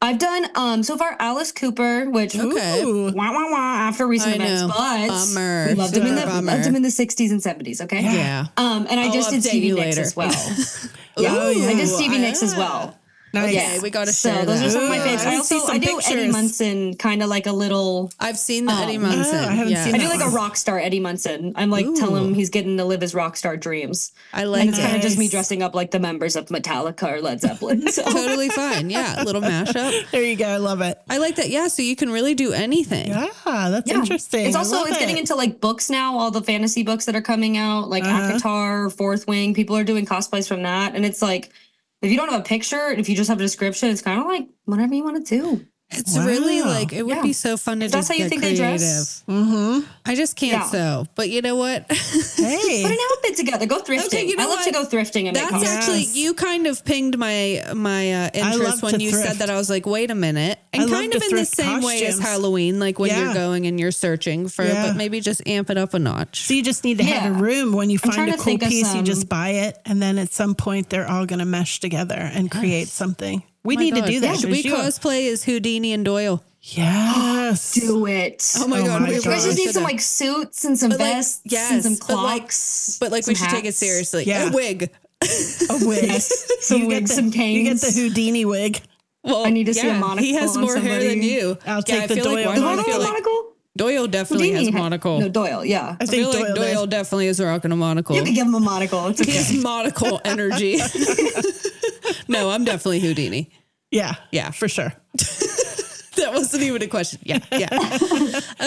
[0.00, 2.82] I've done um so far Alice Cooper, which Okay.
[2.84, 3.10] Ooh.
[3.12, 3.56] wah wah wah
[3.88, 4.68] after recent I events, know.
[4.68, 5.66] but Bummer.
[5.68, 6.52] we loved him in the bummer.
[6.52, 7.80] loved him in the 60s and 70s.
[7.82, 8.02] Okay.
[8.02, 8.46] Yeah.
[8.56, 10.30] Um, and I I'll just did Stevie Nicks as well.
[11.18, 12.97] Ooh, yeah, I did Stevie Nicks as well.
[13.32, 13.54] Nice.
[13.54, 13.80] Yeah.
[13.82, 15.24] we gotta So share those are some of my Ooh, favorites.
[15.24, 16.30] I I see also some I do Eddie.
[16.30, 18.10] Munson, kind of like a little.
[18.18, 19.34] I've seen the Eddie Um, Munson.
[19.36, 19.84] oh, I haven't yeah.
[19.84, 21.52] seen I that do like a rock star Eddie Munson.
[21.56, 24.60] I'm like tell him he's getting to live his rock star dreams, I like it.
[24.62, 24.82] and it's it.
[24.82, 27.86] kind of just me dressing up like the members of Metallica or Led Zeppelin.
[27.92, 28.02] So.
[28.10, 28.88] totally fine.
[28.90, 30.06] Yeah, little mashup.
[30.10, 30.46] There you go.
[30.46, 30.98] I love it.
[31.10, 31.50] I like that.
[31.50, 33.08] Yeah, so you can really do anything.
[33.08, 33.98] Yeah, that's Yeah.
[33.98, 34.46] interesting.
[34.46, 35.20] It's I also love it's getting it.
[35.20, 36.16] into like books now.
[36.18, 38.38] All the fantasy books that are coming out, like Uh-huh.
[38.38, 39.52] Acotar, Fourth Wing.
[39.54, 41.50] People are doing cosplays from that, and it's like
[42.02, 44.26] if you don't have a picture, if you just have a description, it's kind of
[44.26, 45.66] like whatever you want to do.
[45.90, 47.22] It's really like it would Yeah.
[47.22, 48.78] be so fun to If that's just how you get think they creative.
[48.78, 49.24] dress.
[49.26, 49.80] Mm-hmm.
[50.04, 50.70] I just can't Yeah.
[50.70, 51.90] sew, but you know what?
[51.90, 53.64] Hey, Put an outfit together.
[53.66, 54.06] Go thrifting.
[54.06, 54.64] Okay, you know I love what?
[54.66, 55.76] to go thrifting and That's make Yes.
[55.76, 59.26] actually you kind of pinged my my uh, interest when you thrift.
[59.28, 59.48] said that.
[59.50, 62.04] I was like, wait a minute, and love kind of in the thrift same way
[62.04, 62.18] as.
[62.18, 63.24] Halloween, like when Yeah.
[63.24, 64.88] you're going and you're searching for, Yeah.
[64.88, 66.42] but maybe just amp it up a notch.
[66.46, 68.68] So you just need to have a room when you find a cool think of
[68.68, 71.80] piece, you just buy it, and then at some point they're all going to mesh
[71.80, 73.42] together and create something.
[73.64, 74.00] We oh My need God.
[74.06, 74.38] to do that.
[74.38, 76.42] Should we Should cosplay as Houdini and Doyle?
[76.60, 77.72] Yes.
[77.74, 78.52] do it.
[78.58, 80.90] Oh my Oh god, my we you guys just need some like suits and some
[80.90, 82.52] But, like, vests yes, and some but, like-
[83.00, 84.24] but like we some should take it seriously.
[84.24, 84.50] Yeah.
[84.50, 84.90] A wig.
[85.22, 86.10] A wig.
[86.60, 88.80] Some You get wigs, the- some You get the Houdini wig.
[89.24, 91.58] Well, I need to see a monocle He has on more hair than you.
[91.66, 93.12] I'll take I the feel like Doyle The do I one with feel the like
[93.12, 93.47] monocle?
[93.78, 95.20] Doyle definitely has Houdini had- monocle.
[95.20, 95.64] No, Doyle.
[95.64, 95.96] Yeah.
[96.00, 96.90] I I think feel like Doyle, Doyle did.
[96.90, 98.14] definitely is rocking a monocle.
[98.16, 99.06] You can give him a monocle.
[99.08, 99.36] It's He okay.
[99.38, 100.76] has monocle energy.
[102.28, 103.50] no, I'm definitely Houdini.
[103.90, 104.14] Yeah.
[104.32, 104.50] Yeah.
[104.50, 104.92] For sure.
[106.18, 107.20] That wasn't even a question.
[107.22, 107.68] Yeah, yeah.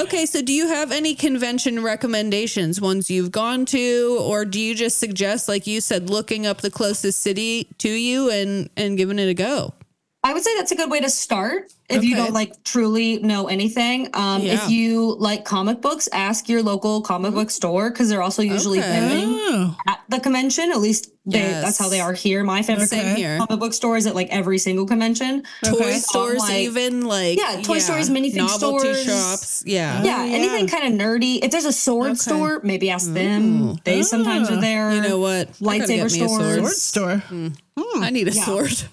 [0.03, 4.73] okay, so do you have any convention recommendations, ones you've gone to, or do you
[4.73, 9.19] just suggest, like you said, looking up the closest city to you and and giving
[9.19, 9.73] it a go?
[10.23, 13.47] I would say that's a good way to start if you don't like truly know
[13.47, 14.07] anything.
[14.13, 14.53] Um, Yeah.
[14.53, 18.79] If you like comic books, ask your local comic book store because they're also usually
[18.79, 18.87] Okay.
[18.87, 19.75] vending Oh.
[19.87, 20.71] at the convention.
[20.71, 21.63] At least they, Yes.
[21.63, 22.43] that's how they are here.
[22.43, 23.39] My favorite Same here.
[23.39, 25.41] comic book store is at like every single convention.
[25.65, 25.97] Toy Okay.
[25.97, 29.03] stores, Like- even like Yeah, toy stores, minifig novelty stores.
[29.05, 29.63] shops.
[29.65, 30.03] Yeah.
[30.03, 30.35] Yeah, Oh, yeah.
[30.35, 31.39] anything kind of nerdy.
[31.43, 32.17] If there's a sword Okay.
[32.19, 33.75] store, maybe ask them.
[33.85, 34.53] They sometimes Ah.
[34.53, 34.93] are there.
[34.93, 35.51] You know what?
[35.59, 36.59] Lightsaber get me a sword.
[36.59, 37.23] Sword store.
[38.01, 38.45] I need a Yeah.
[38.45, 38.83] sword.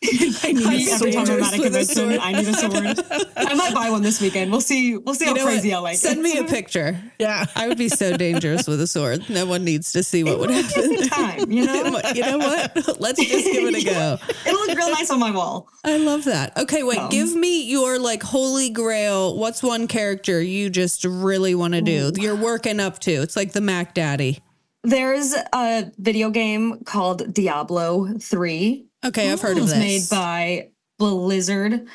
[0.04, 1.40] I need Me, a every time sword.
[1.40, 2.18] I'm at a convention.
[2.20, 3.30] I need a sword.
[3.36, 4.50] I might buy one this weekend.
[4.52, 4.96] We'll see.
[4.96, 5.76] We'll see You how crazy what?
[5.78, 6.22] I like Send it.
[6.22, 7.00] me a picture.
[7.18, 7.46] Yeah.
[7.56, 9.28] I would be so dangerous with a sword.
[9.30, 11.08] No one needs to see what would happen.
[11.08, 12.00] time, you know?
[12.14, 13.00] you know what?
[13.00, 14.18] Let's just give it a go.
[14.46, 15.68] It'll look real nice on my wall.
[15.82, 16.56] I love that.
[16.58, 16.98] Okay, wait.
[16.98, 19.36] Um, give me your like holy grail.
[19.38, 22.12] What's one character you just really want to do?
[22.16, 23.12] You're working up to.
[23.12, 24.40] It's like the Mac Daddy.
[24.84, 28.85] There's a video game called Diablo 3.
[29.06, 30.10] Okay, I've heard of It's this.
[30.10, 31.86] made by Blizzard.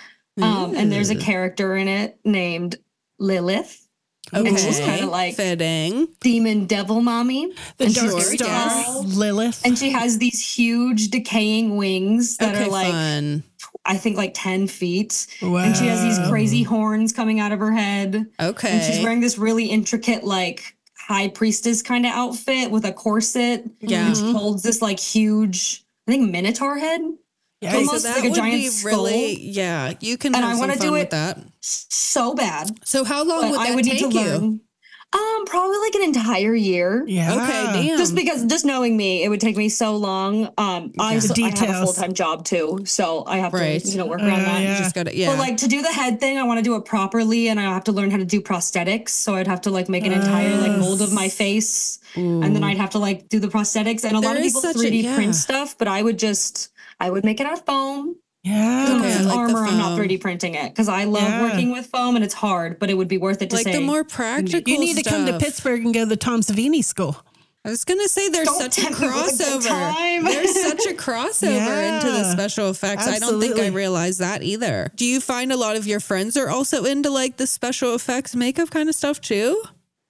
[0.41, 2.77] Um, and there's a character in it named
[3.19, 3.85] Lilith.
[4.33, 6.07] okay, and she's kinda like- fitting.
[6.21, 7.51] Demon Devil Mommy.
[7.77, 9.03] The And Dark Star, tall.
[9.03, 9.61] Lilith.
[9.65, 13.43] And she has these huge decaying wings that Okay, are like fun.
[13.85, 15.27] I think like 10 feet.
[15.41, 18.27] And she has these crazy horns coming out of her head.
[18.39, 18.69] Okay.
[18.69, 23.65] And she's wearing this really intricate, like high priestess kind of outfit with a corset.
[23.81, 24.07] Yeah.
[24.07, 27.01] And she holds this like huge, I think minotaur head.
[27.61, 29.93] Yeah, so almost that like a would giant be really, yeah.
[30.01, 31.37] You can And I wanna do it that.
[31.61, 32.85] So bad.
[32.85, 34.25] So how long would that I would need take to you?
[34.25, 34.61] learn.
[35.13, 37.03] Um, probably like an entire year.
[37.05, 37.33] yeah.
[37.35, 37.97] Okay, damn.
[37.97, 40.45] Just because, just knowing me, it would take me so long.
[40.57, 41.19] Um, I, Yeah.
[41.19, 43.81] so I have a full time job too, so I have Right.
[43.83, 44.61] to you know work around Uh, that.
[44.61, 44.77] yeah.
[44.79, 45.31] just got to yeah.
[45.31, 47.63] But like to do the head thing, I want to do it properly, and I
[47.63, 49.09] have to learn how to do prosthetics.
[49.09, 52.63] So I'd have to like make an entire like mold of my face, and then
[52.63, 54.05] I'd have to like do the prosthetics.
[54.05, 55.15] And a lot of people such a- 3D yeah.
[55.15, 56.69] print stuff, but I would just
[57.01, 58.15] I would make it out of foam.
[58.43, 58.95] Yeah.
[58.97, 59.65] Okay, I It's like the armor.
[59.65, 61.41] I'm not 3D printing it because I love Yeah.
[61.43, 63.73] working with foam, and it's hard, but it would be worth it to like say.
[63.73, 65.37] the more practical You need to come to.
[65.37, 67.23] Pittsburgh and go to the Tom Savini school.
[67.63, 70.23] I was gonna say there's such a tempt me with a crossover.
[70.23, 73.05] There's such a crossover into the special effects.
[73.05, 73.69] I don't think I absolutely.
[73.69, 74.91] realized that either.
[74.95, 78.35] Do you find a lot of your friends are also into like the special effects
[78.35, 79.61] makeup kind of stuff too?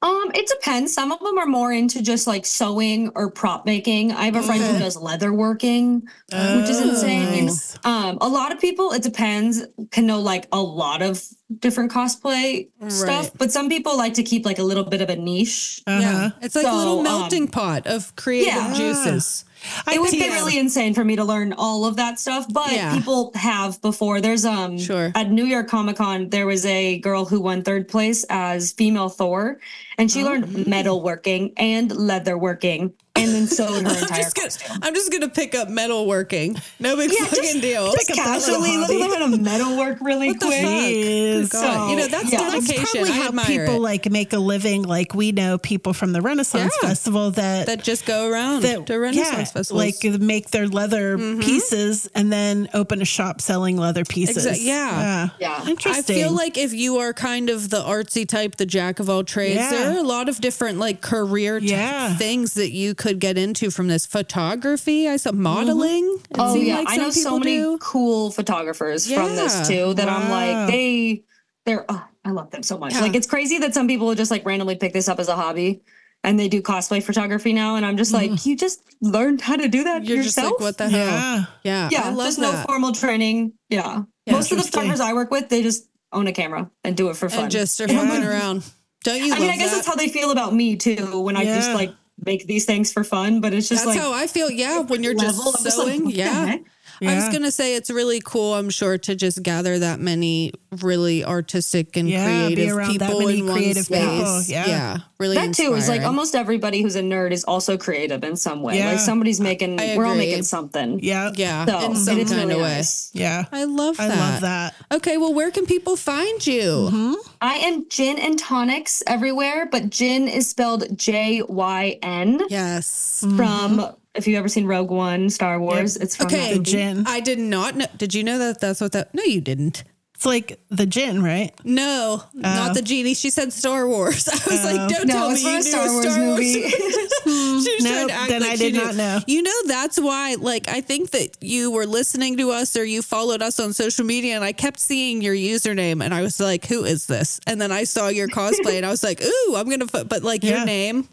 [0.04, 0.93] Um, it depends.
[0.93, 4.12] Some of them are more into just like sewing or prop making.
[4.12, 7.45] I have a friend who does leather working, which is insane.
[7.45, 7.78] nice.
[7.86, 11.24] Um, a lot of people, it depends, can know like a lot of
[11.60, 15.16] different cosplay stuff, but some people like to keep like a little bit of a
[15.16, 15.84] niche.
[15.86, 15.99] Uh-huh.
[16.02, 18.74] Yeah, it's like a little So, um, melting pot of creative yeah.
[18.74, 19.45] juices.
[19.86, 22.72] I it would be really insane for me to learn all of that stuff, but
[22.72, 22.95] Yeah.
[22.95, 24.20] people have before.
[24.20, 25.12] There's um Sure.
[25.14, 29.10] at New York Comic Con, there was a girl who won third place as female
[29.10, 29.60] Thor,
[30.02, 30.26] and she Oh.
[30.26, 34.80] learned metalworking and leather working, and then sewed her I'm entire just, gonna, costume.
[34.82, 36.60] I'm just gonna pick up metalworking.
[36.80, 37.91] No big Yeah, fucking just- deal.
[37.91, 39.12] Just up that little casually, let me hobby.
[39.12, 40.62] learn how to metalwork really What the quick.
[40.62, 40.72] fuck?
[40.72, 41.52] Good Jeez.
[41.52, 41.89] God.
[41.91, 42.49] you know, that's yeah.
[42.49, 43.80] That's probably I how people it.
[43.80, 44.84] like make a living.
[44.84, 46.88] Like we know people from the Renaissance Yeah.
[46.89, 49.72] Festival that that just go around that to Renaissance yeah, festivals.
[49.72, 51.41] like make their leather mm-hmm.
[51.41, 54.45] pieces and then open a shop selling leather pieces.
[54.47, 55.30] Exa- yeah.
[55.39, 55.62] Yeah.
[55.66, 56.16] I Interesting.
[56.16, 59.24] I feel like if you are kind of the artsy type, the jack of all
[59.24, 59.90] trades, Yeah.
[59.91, 62.15] There are a lot of different like career type Yeah.
[62.15, 65.07] things that you could get into from this photography.
[65.07, 66.17] I saw modeling.
[66.29, 67.77] It Oh yeah, like I some know so people many do.
[67.79, 71.23] cool photographers from this too that I'm like they
[71.65, 72.93] they're oh, I love them so much.
[72.93, 73.01] Yeah.
[73.01, 75.81] Like it's crazy that some people just like randomly pick this up as a hobby
[76.23, 79.67] and they do cosplay photography now and I'm just like you just learned how to
[79.67, 80.09] do that Mm-hmm.
[80.13, 80.53] You're just yourself.
[80.53, 80.99] like, what the hell?
[80.99, 81.45] yeah.
[81.63, 82.41] Yeah, yeah, I love there's that.
[82.53, 83.53] no formal training.
[83.69, 84.03] Yeah.
[84.25, 84.33] Yeah.
[84.33, 84.71] Most of the Interesting.
[84.71, 87.43] photographers I work with, they just own a camera and do it for fun.
[87.43, 88.27] and just are Yeah.
[88.29, 88.63] around.
[89.04, 89.78] Don't you I love mean, I guess that?
[89.78, 91.93] that's how they feel about me too when I just like
[92.24, 94.49] make these things for fun, but it's just That's like how I feel.
[94.49, 96.06] Yeah, when you're just level, I'm just like, sewing.
[96.06, 96.64] what the
[97.02, 97.12] yeah.
[97.12, 98.54] I was gonna say it's really cool.
[98.54, 103.45] I'm sure to just gather that many really artistic and Yeah, creative people many in
[103.47, 103.99] one creative space.
[103.99, 104.99] people, yeah.
[105.20, 105.36] really.
[105.36, 108.78] that too is like almost everybody who's a nerd is also creative in some way.
[108.78, 108.91] Yeah.
[108.91, 110.99] Like somebody's making, we're all making something.
[111.04, 111.32] Yeah.
[111.36, 112.76] yeah, So in some it is kind really of way.
[112.78, 113.10] nice.
[113.14, 113.45] Yeah.
[113.52, 114.12] I love that.
[114.12, 114.76] I love that.
[114.93, 116.62] Okay, well, where can people find you?
[116.91, 117.14] Mm-hmm.
[117.41, 123.24] I am Jyn and Tonics everywhere, but Jyn is spelled J Y N Yes.
[123.26, 123.36] Mm-hmm.
[123.38, 123.95] from.
[124.14, 126.38] If you've ever seen Rogue One, Star Wars, it's from Okay.
[126.38, 126.72] that The movie.
[126.72, 127.03] gin.
[127.07, 127.86] I did not know.
[127.97, 129.14] Did you know that that's what that?
[129.14, 129.84] No, you didn't.
[130.16, 131.51] It's like the gin, right?
[131.64, 132.74] No, not oh.
[132.76, 133.16] the genie.
[133.16, 134.28] She said Star Wars.
[134.30, 134.88] I was like, oh.
[134.89, 136.62] don't No, tell me from you a knew Star a Wars Star movie.
[136.62, 136.74] Wars.
[137.24, 138.84] she was trying Nope, to act then like I she did knew.
[138.86, 139.20] not know.
[139.26, 140.36] You know, that's why.
[140.39, 144.05] Like, I think that you were listening to us or you followed us on social
[144.05, 147.39] media, and I kept seeing your username, and I was like, who is this?
[147.47, 149.88] And then I saw your cosplay, and I was like, ooh, I'm gonna.
[149.88, 151.07] Put, but like your name.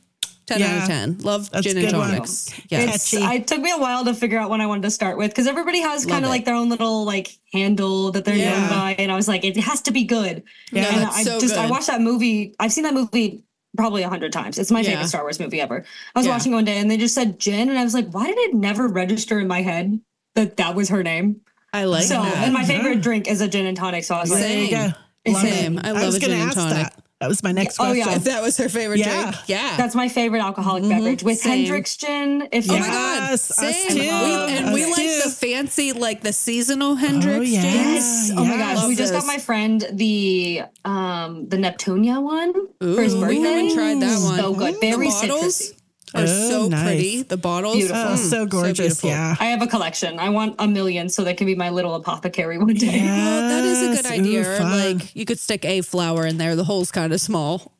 [0.48, 1.18] 10 out of 10.
[1.18, 2.08] Love That's gin and good one.
[2.10, 2.50] tonics.
[2.68, 2.80] Yeah.
[2.94, 3.22] It's, Catchy.
[3.24, 5.30] I, it took me a while to figure out when I wanted to start with
[5.30, 8.58] because everybody has kind of like their own little like handle that they're Yeah.
[8.60, 10.42] known by, and I was like, it has to be good.
[10.72, 10.86] Yeah.
[10.92, 12.54] and I so just I watched that movie.
[12.58, 13.44] I've seen that movie
[13.76, 14.58] probably a hundred times.
[14.58, 14.90] It's my Yeah.
[14.90, 15.84] favorite Star Wars movie ever.
[16.14, 16.32] I was Yeah.
[16.32, 17.68] watching one day and they just said Jyn.
[17.68, 20.00] and I was like, why did it never register in my head
[20.34, 21.42] that that was her name?
[21.72, 22.44] I like so, that.
[22.44, 24.02] and my favorite drink is a gin and tonic.
[24.04, 24.70] So I was like, There Same.
[24.70, 25.32] go.
[25.32, 25.78] Love Same.
[25.78, 25.84] it.
[25.84, 26.74] I love was a gonna gin and tonic.
[26.76, 27.02] That.
[27.20, 28.04] That was my next Oh, yeah.
[28.04, 28.20] question.
[28.20, 29.22] if that was her favorite Yeah.
[29.22, 29.36] drink.
[29.48, 29.76] Yeah.
[29.76, 31.64] that's my favorite alcoholic beverage with Same.
[31.64, 32.48] Hendrick's gin.
[32.52, 33.30] If Oh you my god!
[33.30, 33.88] Yes, us Same.
[33.90, 33.98] too.
[33.98, 35.20] We, and we Us like too.
[35.24, 37.62] the fancy, like the seasonal Hendrick's yeah.
[37.62, 37.74] gins.
[37.74, 38.30] Yes.
[38.36, 38.86] Oh my gosh.
[38.86, 39.22] We just those.
[39.22, 43.38] got my friend the um the Neptunia one for his Ooh, birthday.
[43.38, 44.38] we haven't tried that one.
[44.38, 44.74] So good.
[44.76, 45.77] The Very bottles citrusy.
[46.14, 46.82] Are Oh, so nice.
[46.84, 47.22] pretty.
[47.22, 47.96] The bottles, Beautiful.
[48.02, 48.78] Oh, Mm, so gorgeous.
[48.78, 49.10] beautiful.
[49.10, 49.36] yeah.
[49.38, 50.18] I have a collection.
[50.18, 53.00] I want a million so that can be my little apothecary one day.
[53.02, 54.40] Oh, that is a good idea.
[54.60, 54.62] Ooh,
[54.96, 56.56] like you could stick a flower in there.
[56.56, 57.72] The hole's kind of small.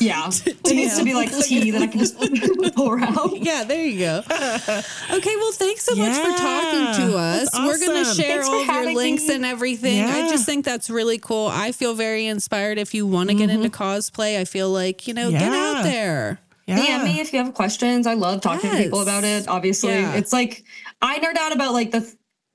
[0.00, 0.30] Yeah.
[0.64, 2.16] It needs to be like tea that I can just
[2.76, 3.36] pour out.
[3.36, 4.22] yeah, there you go.
[4.26, 7.50] okay, well, thanks so much for talking to us.
[7.50, 9.34] that's We're going to share Thanks all your links me.
[9.34, 10.02] and everything.
[10.02, 11.48] I just think that's really cool.
[11.48, 12.78] I feel very inspired.
[12.78, 15.76] If you want to get into cosplay, I feel like, you know, get Mm-hmm.
[15.78, 16.40] Out there.
[16.76, 17.00] Yeah.
[17.00, 18.06] DM me if you have questions.
[18.06, 19.48] I love talking to people about it.
[19.48, 20.14] Obviously, Yeah.
[20.14, 20.64] it's like
[21.00, 22.14] I nerd out about like the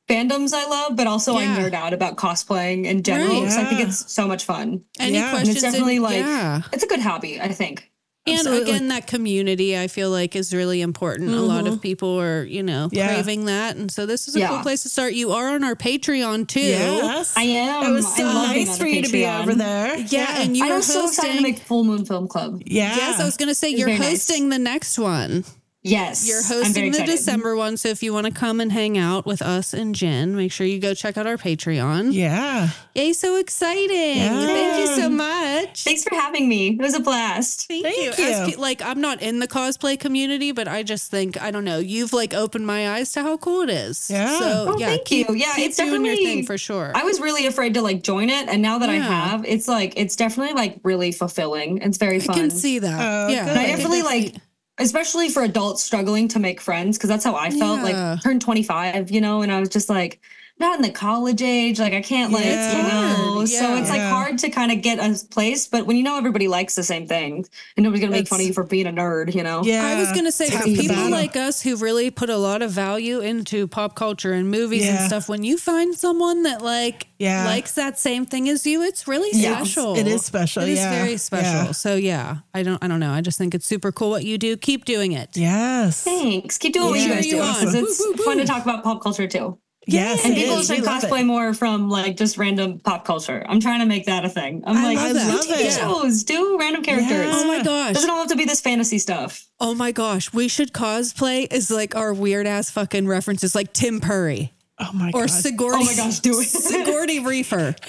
[0.09, 1.53] fandoms I love, but also Yeah.
[1.55, 3.41] I nerd out about cosplaying in general Right.
[3.41, 4.81] because I think it's so much fun.
[4.99, 5.23] Any Yeah.
[5.23, 5.55] And questions?
[5.57, 6.61] it's definitely in- like yeah.
[6.71, 7.41] it's a good hobby.
[7.41, 7.91] I think.
[8.27, 8.71] And Absolutely.
[8.71, 11.31] again, that community I feel like is really important.
[11.33, 11.81] A lot of mm-hmm.
[11.81, 13.07] people are, you know, Yeah.
[13.13, 13.75] craving that.
[13.75, 15.13] And so this is a cool place to start.
[15.13, 16.59] You are on our Patreon too.
[16.59, 17.33] Yes.
[17.37, 17.85] I am.
[17.91, 19.97] It was so I love being nice for the you to be over there.
[19.97, 21.43] Yeah, and you I are was so excited to hosting.
[21.43, 22.61] make Full Moon Film Club.
[22.65, 22.95] yeah.
[22.95, 24.27] Yes, I was going to say you're very nice.
[24.27, 25.43] hosting the next one.
[25.83, 27.05] Yes, You're hosting the.
[27.05, 27.77] December one.
[27.77, 30.67] So if you want to come and hang out with us and Jyn, make sure
[30.67, 32.11] you go check out our Patreon.
[32.13, 32.69] Yeah.
[32.93, 34.17] Yay, so exciting.
[34.17, 34.45] Yeah.
[34.47, 35.46] Thank you so much.
[35.75, 36.69] Thanks for having me.
[36.69, 37.67] It was a blast.
[37.67, 38.25] Thank, Thank you.
[38.25, 38.31] you.
[38.31, 41.79] As like I'm not in the cosplay community, but I just think I don't know.
[41.79, 44.09] You've like opened my eyes to how cool it is.
[44.09, 44.39] Yeah.
[44.39, 45.35] So Oh, yeah, thank keep, you.
[45.35, 46.91] Yeah, keep it's doing your definitely- thing for sure.
[46.95, 49.93] I was really afraid to like join it, and now that I have, it's like
[49.97, 51.79] it's definitely like really fulfilling.
[51.81, 52.35] It's very fun.
[52.35, 52.99] I can see that.
[52.99, 53.49] Oh, yeah, good.
[53.51, 54.35] And I I can definitely like,
[54.79, 57.79] especially for adults struggling to make friends, because that's how I felt.
[57.79, 58.11] Yeah.
[58.13, 60.19] Like turned 25, you know, and I was just like
[60.59, 61.79] not in the college age.
[61.79, 62.77] Like I can't like, Yeah.
[62.77, 63.33] you know.
[63.35, 63.47] Hard.
[63.49, 64.09] So it's like Yeah.
[64.09, 65.67] hard to kind of get a place.
[65.67, 67.45] But when you know everybody likes the same thing
[67.75, 69.63] and nobody's gonna make fun of you for being a nerd, you know.
[69.63, 69.85] Yeah.
[69.87, 72.71] I was going to say for people like us who really put a lot of
[72.71, 77.45] value into pop culture and movies and stuff, when you find someone that like Yeah.
[77.45, 79.95] likes that same thing as you, it's really Yes, special.
[79.95, 80.91] it is special, It is yeah.
[81.03, 81.65] very special.
[81.65, 81.71] Yeah.
[81.71, 83.11] So yeah, I don't I don't know.
[83.11, 84.57] I just think it's super cool what you do.
[84.57, 85.29] Keep doing it.
[85.35, 86.01] Yes.
[86.03, 86.57] Thanks.
[86.57, 87.83] Keep doing what you guys do you because on.
[87.83, 89.57] it's Woo, woo, fun to talk about pop culture too.
[89.87, 90.25] Yes.
[90.25, 91.09] And people should We love it.
[91.09, 93.43] cosplay more from like just random pop culture.
[93.47, 94.63] I'm trying to make that a thing.
[94.67, 95.13] I'm I like, love
[95.45, 95.53] do.
[95.53, 95.71] TV it.
[95.73, 97.31] shows, do random characters.
[97.33, 97.93] Oh my gosh.
[97.95, 99.45] Doesn't all have to be this fantasy stuff.
[99.59, 100.33] Oh my gosh.
[100.33, 105.07] We should cosplay as like our weird ass fucking references like Tim Purry Oh my
[105.13, 105.29] or god.
[105.31, 105.77] Sigourney.
[105.81, 106.45] Oh my gosh, do it.
[106.47, 107.73] Sigourney Reefer.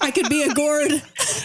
[0.00, 0.90] I could be a gourd.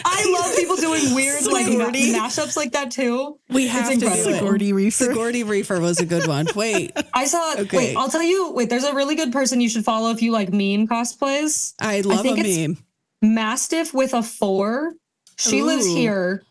[0.06, 2.14] I love people doing weird like ma- Sigourney.
[2.14, 3.40] mashups like that too.
[3.50, 4.30] We have to do incredible.
[4.34, 4.38] it.
[4.40, 5.04] Sigourney Reefer.
[5.06, 6.48] Sigourney Reefer was a good one.
[6.56, 7.56] Wait, I saw.
[7.58, 7.78] Okay.
[7.78, 8.52] Wait, I'll tell you.
[8.54, 11.74] Wait, there's a really good person you should follow if you like meme cosplays.
[11.82, 12.78] I love a think it's- meme.
[13.24, 14.94] Mastiff with a four.
[15.38, 16.44] She lives here.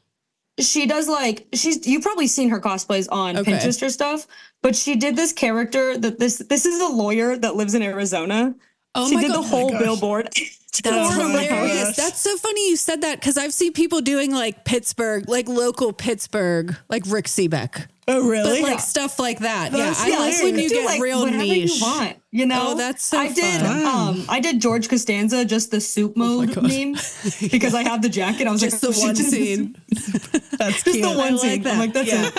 [0.59, 3.53] She does like she's you've probably seen her cosplays on Okay.
[3.53, 4.26] Pinterest or stuff,
[4.62, 8.55] but she did this character that this this is a lawyer that lives in Arizona.
[8.95, 9.43] Oh she my did God.
[9.45, 9.81] the whole oh gosh.
[9.81, 10.28] billboard.
[10.83, 11.47] That's Oh my
[11.81, 11.97] hilarious.
[11.97, 12.05] gosh.
[12.07, 15.93] That's so funny you said that because I've seen people doing like Pittsburgh, like local
[15.93, 18.62] Pittsburgh, like Rick Sebak, Oh but really?
[18.62, 19.72] like stuff like that.
[19.72, 21.76] That's yeah, I like when you do, get like, real whatever niche.
[21.81, 22.68] You want, you know?
[22.70, 23.61] Oh, that's so I did.
[23.61, 23.83] fun.
[23.85, 26.64] Oh Um, I did George Costanza, just the soup mode God.
[26.64, 26.93] meme,
[27.51, 28.47] because I have the jacket.
[28.47, 29.76] I was Just like, the oh, one scene.
[30.59, 31.03] That's Just cute.
[31.03, 31.62] the one I like scene.
[31.62, 31.72] that.
[31.72, 32.31] I'm like, that's Yeah.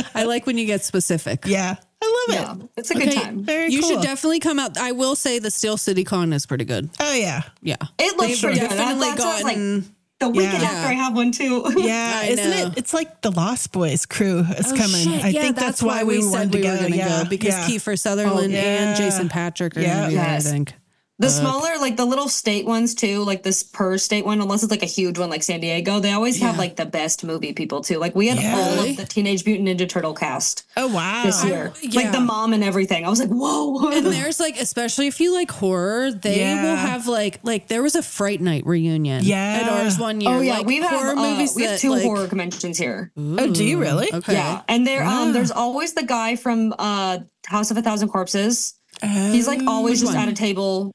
[0.00, 0.06] it.
[0.14, 1.44] I like when you get specific.
[1.46, 1.76] Yeah.
[2.08, 2.70] I love Yeah, it.
[2.76, 3.42] it's a good Okay, time.
[3.44, 3.90] Very you cool.
[3.90, 4.76] should definitely come out.
[4.78, 6.90] I will say the Steel City Con is pretty good.
[7.00, 7.42] Oh yeah.
[7.62, 8.70] Yeah, It looks They've pretty good.
[8.70, 9.74] definitely That- that's what I was gotten.
[9.82, 9.84] like
[10.20, 10.68] the weekend Yeah.
[10.70, 11.64] after I have one too.
[11.78, 12.78] Yeah, I isn't it?
[12.78, 15.04] It's like the Lost Boys crew is Oh, coming.
[15.12, 15.24] shit.
[15.24, 16.70] I Yeah, think that's, why we, said wanted to we go.
[16.72, 17.66] were going to yeah, go because yeah.
[17.68, 18.62] Kiefer Sutherland oh, yeah.
[18.88, 19.94] and Jason Patric are Yeah.
[19.94, 20.26] going to be there.
[20.36, 20.74] I think.
[21.20, 24.70] The smaller, like the little state ones too, like this per state one, unless it's
[24.70, 26.60] like a huge one like San Diego, they always have Yeah.
[26.60, 27.98] like the best movie people too.
[27.98, 28.56] Like we had Yeah.
[28.56, 28.90] all Really?
[28.90, 31.24] of the Teenage Mutant Ninja Turtle cast Oh wow.
[31.24, 31.72] this year.
[31.82, 32.02] yeah.
[32.02, 33.04] Like the mom and everything.
[33.04, 33.88] I was like, whoa.
[33.90, 36.62] And there's like, especially if you like horror, they Yeah.
[36.62, 39.24] will have like, like there was a Fright Night reunion.
[39.24, 39.62] Yeah.
[39.64, 40.30] at ours one year.
[40.32, 42.78] oh yeah, like, we've had horror uh, movies we have that, two like- horror conventions
[42.78, 43.10] here.
[43.16, 44.08] Oh, do you really?
[44.14, 44.34] Okay.
[44.34, 45.22] Yeah, and there Wow.
[45.24, 48.74] um there's always the guy from uh House of a Thousand Corpses.
[49.02, 50.22] He's like always just one?
[50.22, 50.92] at a table.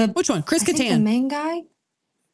[0.00, 0.42] The Which one?
[0.42, 1.60] Chris I think the main guy?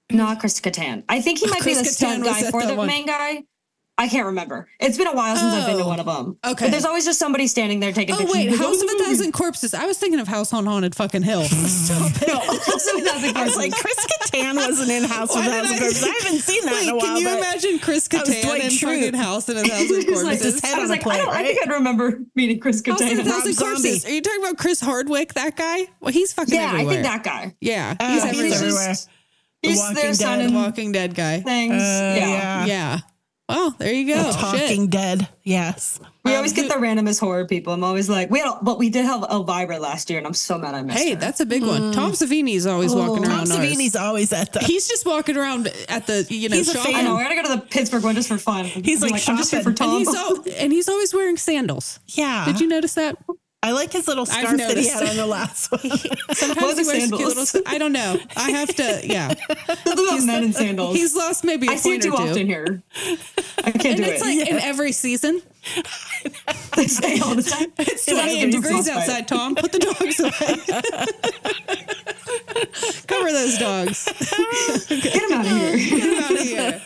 [0.08, 1.02] Not Chris Kattan.
[1.08, 3.42] I think he might Chris be the Kattan stunt guy for that the main guy.
[3.98, 4.68] I can't remember.
[4.78, 6.36] It's been a while since I've been to Oh, one of them.
[6.44, 6.66] okay.
[6.66, 8.34] But there's always just somebody standing there taking Oh pictures.
[8.36, 9.72] wait, House of a Thousand Corpses.
[9.72, 11.44] I was thinking of House on Haunted fucking Hill.
[11.46, 12.28] Stop it.
[12.28, 13.56] No, House of a Thousand I was Corpses.
[13.56, 16.04] like, Chris Kattan wasn't in House of Why did Thousand I- Corpses.
[16.04, 17.06] I haven't seen that Wait, in a while.
[17.06, 18.28] can you imagine Chris Kattan
[18.60, 18.80] in Schrute.
[18.82, 20.52] fucking House in a Thousand He was like- Corpses?
[20.54, 21.58] his head I was a like, I, plate, don't, I think?
[21.66, 22.90] I'd remember meeting Chris Kattan.
[22.90, 23.72] House in a Thousand Zombie.
[23.82, 24.04] Corpses.
[24.04, 25.32] Are you talking about Chris Hardwick?
[25.32, 25.86] That guy?
[26.00, 26.74] Well, he's fucking everywhere.
[26.74, 26.98] Yeah, everywhere.
[26.98, 27.56] I think that guy.
[27.62, 28.58] Yeah, Oh, he's he's everywhere.
[28.58, 28.88] everywhere.
[28.88, 29.08] just-
[29.62, 30.52] The He's Walking Dead.
[30.54, 31.40] Walking Dead guy.
[31.40, 31.72] things.
[31.72, 32.66] Uh, yeah.
[32.66, 32.98] yeah.
[33.48, 33.54] Yeah.
[33.56, 34.22] Well, there you go.
[34.24, 34.90] The Talking Shit.
[34.90, 35.28] Dead.
[35.44, 36.00] Yes.
[36.24, 37.72] We always get the randomest horror people.
[37.72, 40.58] I'm always like, we had, but we did have Elvira last year, and I'm so
[40.58, 41.16] mad I missed Hey, her.
[41.16, 41.80] that's a big one.
[41.80, 41.94] Mm.
[41.94, 42.96] Tom Savini's always Oh.
[42.98, 43.40] walking Tom around.
[43.52, 43.52] ours.
[43.52, 44.58] Savini's always at the.
[44.60, 46.94] He's just walking around at the you know He's a fan.
[46.96, 47.16] I know.
[47.16, 48.64] I gotta go to the Pittsburgh one just for fun.
[48.64, 49.96] He's I'm like I'm just here for shopping.
[49.98, 50.38] And Tom.
[50.44, 52.00] he's al- and he's always wearing sandals.
[52.08, 52.44] yeah.
[52.46, 53.16] Did you notice that?
[53.66, 55.80] I like his little scarf that he had on the last one.
[56.32, 57.20] Sometimes he wears sandals?
[57.20, 57.62] cute little.
[57.66, 58.16] I don't know.
[58.36, 59.00] I have to.
[59.06, 59.32] Yeah,
[59.86, 60.96] about men in sandals.
[60.96, 62.22] he's lost maybe a I see it or too two.
[62.30, 62.82] often here.
[63.64, 64.24] I can't And do it's it.
[64.24, 65.42] like in every season.
[66.76, 67.72] they say all the time.
[67.78, 69.54] It's Yeah, 28 degrees outside, Tom.
[69.56, 72.02] Put the dogs away.
[73.06, 74.04] Cover those dogs.
[74.88, 75.76] Get them out of here.
[75.76, 76.82] Get 'em out of here.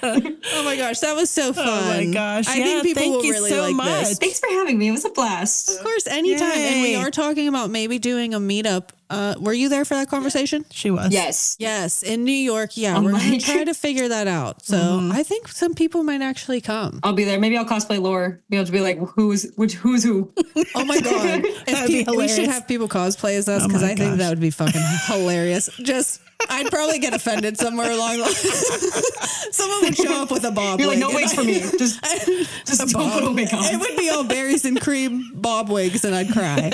[0.55, 1.67] Oh my gosh, that was so fun.
[1.69, 2.49] Oh my gosh.
[2.49, 4.09] I yeah, think people thank will you really so like much.
[4.09, 4.19] this.
[4.19, 4.89] Thanks for having me.
[4.89, 5.71] It was a blast.
[5.71, 6.53] Of course, anytime.
[6.53, 8.91] And we are talking about maybe doing a meetup.
[9.11, 10.65] Uh, were you there for that conversation?
[10.71, 11.13] She was.
[11.13, 11.57] Yes.
[11.59, 12.77] Yes, in New York.
[12.77, 14.65] Yeah, I'm we're gonna try to figure that out.
[14.65, 15.13] So Mm-hmm.
[15.13, 17.01] I think some people might actually come.
[17.03, 17.39] I'll be there.
[17.41, 18.41] Maybe I'll cosplay lore.
[18.49, 19.75] Be able to be like, who's which?
[19.75, 20.33] Who's who?
[20.75, 21.43] Oh my god!
[21.67, 24.29] If pe- we should have people cosplay as us Oh because my I think that
[24.31, 25.69] would be fucking hilarious.
[25.83, 28.33] Just, I'd probably get offended somewhere along the line.
[29.53, 30.81] Someone would show up with a bob.
[30.81, 31.61] You're like, wig no and wigs for me.
[31.61, 32.03] Just,
[32.67, 36.15] just don't put a wig It would be all berries and cream bob wigs, and
[36.15, 36.71] I'd cry.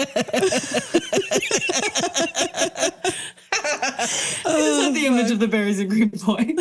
[4.00, 6.36] Is that the oh, image of the berries and green boy?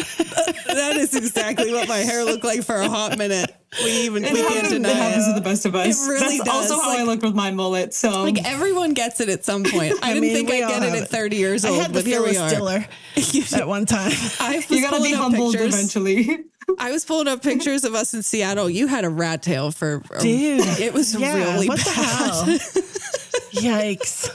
[0.68, 3.54] that is exactly what my hair looked like for a hot minute.
[3.84, 5.30] We even It we can't deny it happens it.
[5.34, 6.06] to the best of us.
[6.08, 6.72] It really That's does.
[6.72, 7.94] also how I Like- look with my mullet.
[7.94, 9.94] So Like everyone gets it at some point.
[10.02, 12.24] I, I didn't mean, think I'd get it at 30 years I old, but here
[12.24, 12.50] we are.
[12.50, 12.86] Diller
[13.56, 14.12] at one time.
[14.40, 15.74] I was you gotta be up humbled pictures.
[15.76, 16.46] eventually.
[16.80, 18.70] I was pulling up pictures of us in Seattle.
[18.70, 20.62] You had a rat tail for a- Dude.
[20.80, 21.86] It was Yeah, really what bad.
[21.86, 22.46] the hell?
[23.62, 24.30] Yikes.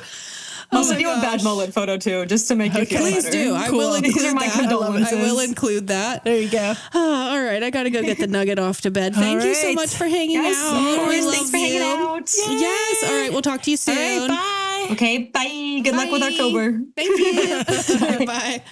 [0.72, 3.00] I'll Oh send my you a bad mullet photo too, just to make you feel
[3.00, 3.36] Please better.
[3.36, 3.54] do.
[3.56, 3.78] I Cool.
[3.78, 4.54] will These include are my that.
[4.56, 5.18] I condolences.
[5.18, 6.24] will include that.
[6.24, 6.74] There you go.
[6.94, 9.14] Oh, all right, I got to go get the nugget off to bed.
[9.14, 10.76] Thank All you so much for hanging Yes, out.
[10.76, 11.24] of We course.
[11.24, 11.82] love Thanks for hanging you.
[11.82, 12.30] out.
[12.48, 13.04] Yes.
[13.10, 13.96] All right, we'll talk to you soon.
[13.96, 14.92] right, bye.
[14.94, 15.80] Okay, bye.
[15.84, 16.80] Good luck with October.
[16.96, 17.64] Thank you.
[18.26, 18.62] Bye.